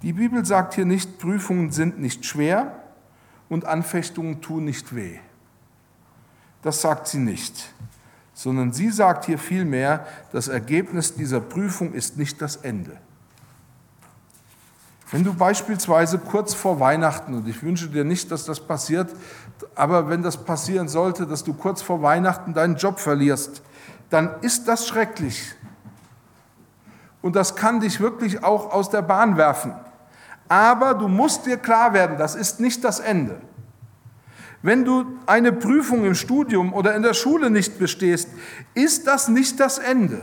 Die 0.03 0.13
Bibel 0.13 0.45
sagt 0.45 0.75
hier 0.75 0.85
nicht, 0.85 1.17
Prüfungen 1.17 1.71
sind 1.71 1.99
nicht 1.99 2.25
schwer 2.25 2.83
und 3.49 3.65
Anfechtungen 3.65 4.41
tun 4.41 4.65
nicht 4.65 4.95
weh. 4.95 5.17
Das 6.61 6.81
sagt 6.81 7.07
sie 7.07 7.19
nicht, 7.19 7.73
sondern 8.33 8.71
sie 8.73 8.89
sagt 8.89 9.25
hier 9.25 9.39
vielmehr, 9.39 10.05
das 10.31 10.47
Ergebnis 10.47 11.15
dieser 11.15 11.41
Prüfung 11.41 11.93
ist 11.93 12.17
nicht 12.17 12.41
das 12.41 12.57
Ende. 12.57 12.97
Wenn 15.09 15.23
du 15.23 15.33
beispielsweise 15.33 16.19
kurz 16.19 16.53
vor 16.53 16.79
Weihnachten, 16.79 17.33
und 17.33 17.47
ich 17.47 17.63
wünsche 17.63 17.87
dir 17.87 18.03
nicht, 18.03 18.29
dass 18.29 18.43
das 18.43 18.59
passiert, 18.59 19.09
aber 19.73 20.09
wenn 20.09 20.21
das 20.21 20.43
passieren 20.43 20.89
sollte, 20.89 21.25
dass 21.25 21.43
du 21.43 21.53
kurz 21.53 21.81
vor 21.81 22.01
Weihnachten 22.01 22.53
deinen 22.53 22.75
Job 22.75 22.99
verlierst, 22.99 23.61
dann 24.09 24.41
ist 24.41 24.67
das 24.67 24.87
schrecklich. 24.87 25.55
Und 27.21 27.35
das 27.35 27.55
kann 27.55 27.79
dich 27.79 27.99
wirklich 28.01 28.43
auch 28.43 28.71
aus 28.71 28.89
der 28.89 29.01
Bahn 29.01 29.37
werfen. 29.37 29.73
Aber 30.49 30.93
du 30.93 31.07
musst 31.07 31.45
dir 31.45 31.57
klar 31.57 31.93
werden, 31.93 32.17
das 32.17 32.35
ist 32.35 32.59
nicht 32.59 32.83
das 32.83 32.99
Ende. 32.99 33.41
Wenn 34.61 34.83
du 34.83 35.05
eine 35.25 35.53
Prüfung 35.53 36.03
im 36.03 36.15
Studium 36.15 36.73
oder 36.73 36.95
in 36.95 37.03
der 37.03 37.13
Schule 37.13 37.49
nicht 37.49 37.79
bestehst, 37.79 38.29
ist 38.73 39.07
das 39.07 39.29
nicht 39.29 39.59
das 39.59 39.77
Ende. 39.77 40.21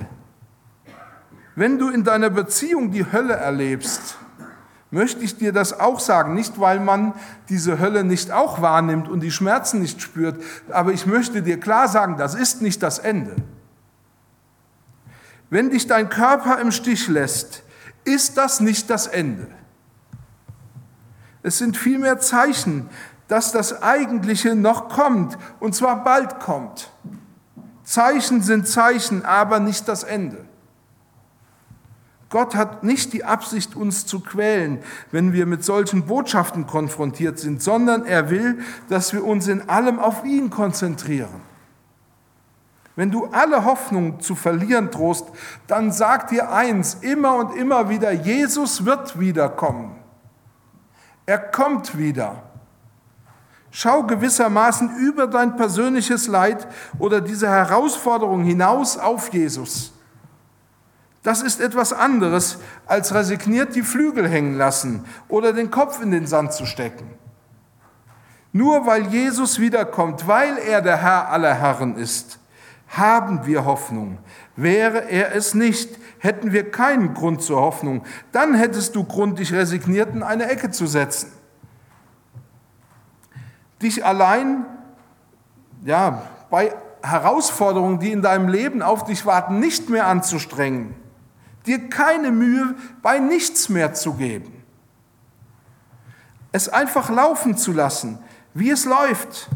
Wenn 1.57 1.79
du 1.79 1.89
in 1.89 2.05
deiner 2.05 2.31
Beziehung 2.31 2.91
die 2.91 3.11
Hölle 3.11 3.35
erlebst, 3.35 4.19
möchte 4.95 5.23
ich 5.23 5.37
dir 5.37 5.53
das 5.53 5.79
auch 5.79 6.01
sagen. 6.01 6.35
Nicht, 6.35 6.59
weil 6.59 6.81
man 6.81 7.13
diese 7.51 7.79
Hölle 7.79 8.05
nicht 8.05 8.31
auch 8.31 8.63
wahrnimmt 8.63 9.09
und 9.09 9.21
die 9.21 9.31
Schmerzen 9.31 9.81
nicht 9.81 10.01
spürt, 10.01 10.43
aber 10.71 10.93
ich 10.93 11.05
möchte 11.05 11.43
dir 11.43 11.61
klar 11.61 11.89
sagen, 11.89 12.17
das 12.17 12.35
ist 12.35 12.63
nicht 12.63 12.83
das 12.83 12.99
Ende. 12.99 13.37
Wenn 15.51 15.71
dich 15.71 15.87
dein 15.87 16.09
Körper 16.09 16.59
im 16.61 16.73
Stich 16.73 17.09
lässt, 17.09 17.63
ist 18.05 18.39
das 18.39 18.61
nicht 18.61 18.89
das 18.89 19.07
Ende. 19.07 19.49
Es 21.43 21.59
sind 21.59 21.77
vielmehr 21.77 22.19
Zeichen, 22.19 22.89
dass 23.29 23.53
das 23.53 23.83
Eigentliche 23.83 24.55
noch 24.55 24.89
kommt, 24.89 25.37
und 25.61 25.75
zwar 25.75 26.05
bald 26.05 26.41
kommt. 26.41 26.91
Zeichen 27.83 28.43
sind 28.43 28.67
Zeichen, 28.67 29.25
aber 29.25 29.61
nicht 29.61 29.89
das 29.89 30.05
Ende. 30.05 30.45
Gott 32.35 32.57
hat 32.57 32.83
nicht 32.83 33.13
die 33.13 33.23
Absicht, 33.23 33.77
uns 33.77 34.07
zu 34.07 34.19
quälen, 34.19 34.81
wenn 35.13 35.33
wir 35.33 35.47
mit 35.47 35.65
solchen 35.65 36.05
Botschaften 36.07 36.67
konfrontiert 36.67 37.39
sind, 37.39 37.63
sondern 37.63 38.05
er 38.05 38.29
will, 38.29 38.59
dass 38.89 39.13
wir 39.13 39.25
uns 39.25 39.47
in 39.47 39.69
allem 39.69 40.01
auf 40.01 40.25
ihn 40.25 40.51
konzentrieren. 40.51 41.43
Wenn 42.97 43.13
du 43.13 43.27
alle 43.27 43.65
Hoffnung 43.65 44.19
zu 44.19 44.35
verlieren 44.35 44.91
drohst, 44.91 45.29
dann 45.69 45.93
sag 45.93 46.27
dir 46.27 46.51
eins 46.51 46.95
immer 47.03 47.37
und 47.37 47.55
immer 47.55 47.89
wieder, 47.89 48.11
Jesus 48.11 48.85
wird 48.85 49.21
wiederkommen. 49.21 49.95
Er 51.27 51.39
kommt 51.39 51.97
wieder. 51.97 52.43
Schau 53.71 54.03
gewissermaßen 54.03 54.97
über 54.97 55.29
dein 55.29 55.55
persönliches 55.55 56.27
Leid 56.27 56.67
oder 56.99 57.21
diese 57.21 57.49
Herausforderung 57.49 58.43
hinaus 58.43 58.99
auf 58.99 59.33
Jesus. 59.33 59.94
Das 61.25 61.43
ist 61.43 61.61
etwas 61.61 61.93
anderes, 61.93 62.59
als 62.87 63.13
resigniert 63.13 63.75
die 63.75 63.83
Flügel 63.83 64.29
hängen 64.29 64.57
lassen 64.57 65.05
oder 65.27 65.53
den 65.53 65.73
Kopf 65.73 66.01
in 66.01 66.13
den 66.13 66.29
Sand 66.29 66.53
zu 66.53 66.67
stecken. 66.67 67.11
Nur 68.53 68.87
weil 68.87 69.09
Jesus 69.09 69.59
wiederkommt, 69.59 70.29
weil 70.29 70.57
er 70.59 70.81
der 70.81 70.99
Herr 71.03 71.31
aller 71.31 71.55
Herren 71.55 71.97
ist, 71.97 72.39
haben 72.87 73.45
wir 73.47 73.65
Hoffnung. 73.65 74.19
Wäre 74.55 75.11
er 75.11 75.35
es 75.35 75.55
nicht, 75.55 75.99
hätten 76.21 76.53
wir 76.53 76.71
keinen 76.71 77.15
Grund 77.15 77.43
zur 77.43 77.61
Hoffnung. 77.61 78.05
Dann 78.31 78.55
hättest 78.55 78.95
du 78.95 79.03
Grund, 79.03 79.41
dich 79.41 79.53
resigniert 79.53 80.15
in 80.15 80.23
eine 80.23 80.49
Ecke 80.49 80.71
zu 80.71 80.87
setzen 80.87 81.33
dich 83.85 84.05
allein 84.05 84.65
ja, 85.85 86.23
bei 86.51 86.75
Herausforderungen, 87.03 88.01
die 88.01 88.11
in 88.11 88.23
deinem 88.23 88.49
Leben 88.49 88.83
auf 88.83 89.05
dich 89.05 89.27
warten, 89.27 89.61
nicht 89.61 89.91
mehr 89.91 90.07
anzustrengen, 90.07 90.95
dir 91.67 91.89
keine 91.89 92.31
Mühe 92.31 92.75
bei 93.03 93.19
nichts 93.19 93.69
mehr 93.69 93.95
zu 93.95 94.15
geben, 94.15 94.53
es 96.53 96.69
einfach 96.69 97.11
laufen 97.11 97.57
zu 97.57 97.73
lassen, 97.73 98.19
wie 98.53 98.71
es 98.71 98.85
läuft. 98.85 99.49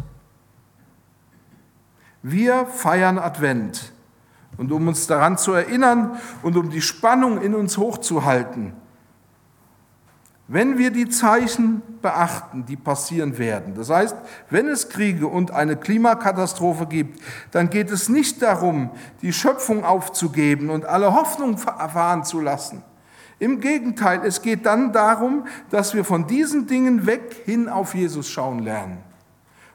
Wir 2.22 2.66
feiern 2.66 3.18
Advent. 3.18 3.92
Und 4.56 4.72
um 4.72 4.88
uns 4.88 5.06
daran 5.06 5.38
zu 5.38 5.52
erinnern 5.52 6.18
und 6.42 6.56
um 6.56 6.70
die 6.70 6.82
Spannung 6.82 7.40
in 7.40 7.54
uns 7.54 7.78
hochzuhalten, 7.78 8.72
wenn 10.50 10.78
wir 10.78 10.90
die 10.90 11.10
Zeichen 11.10 11.82
beachten, 12.00 12.64
die 12.64 12.76
passieren 12.76 13.36
werden, 13.36 13.74
das 13.74 13.90
heißt, 13.90 14.16
wenn 14.48 14.66
es 14.68 14.88
Kriege 14.88 15.26
und 15.26 15.50
eine 15.50 15.76
Klimakatastrophe 15.76 16.86
gibt, 16.86 17.20
dann 17.50 17.68
geht 17.68 17.90
es 17.90 18.08
nicht 18.08 18.40
darum, 18.40 18.90
die 19.20 19.34
Schöpfung 19.34 19.84
aufzugeben 19.84 20.70
und 20.70 20.86
alle 20.86 21.12
Hoffnung 21.12 21.58
erfahren 21.58 22.24
zu 22.24 22.40
lassen. 22.40 22.82
Im 23.38 23.60
Gegenteil, 23.60 24.22
es 24.24 24.40
geht 24.40 24.64
dann 24.64 24.92
darum, 24.92 25.46
dass 25.68 25.92
wir 25.92 26.04
von 26.04 26.26
diesen 26.26 26.66
Dingen 26.66 27.06
weg 27.06 27.42
hin 27.44 27.68
auf 27.68 27.94
Jesus 27.94 28.30
schauen 28.30 28.60
lernen. 28.60 28.98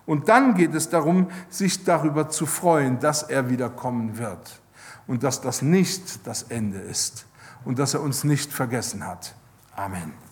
Und 0.08 0.28
dann 0.28 0.56
geht 0.56 0.74
es 0.74 0.90
darum, 0.90 1.28
sich 1.50 1.84
darüber 1.84 2.30
zu 2.30 2.48
freuen, 2.48 3.00
dass 3.00 3.24
er 3.24 3.50
wiederkommen 3.50 4.18
wird 4.18 4.60
und 5.06 5.24
dass 5.24 5.40
das 5.40 5.62
nicht 5.62 6.26
das 6.28 6.44
Ende 6.44 6.80
ist 6.80 7.26
und 7.64 7.78
dass 7.78 7.94
er 7.94 8.02
uns 8.02 8.24
nicht 8.24 8.52
vergessen 8.52 9.06
hat. 9.06 9.36
Amen. 9.76 10.23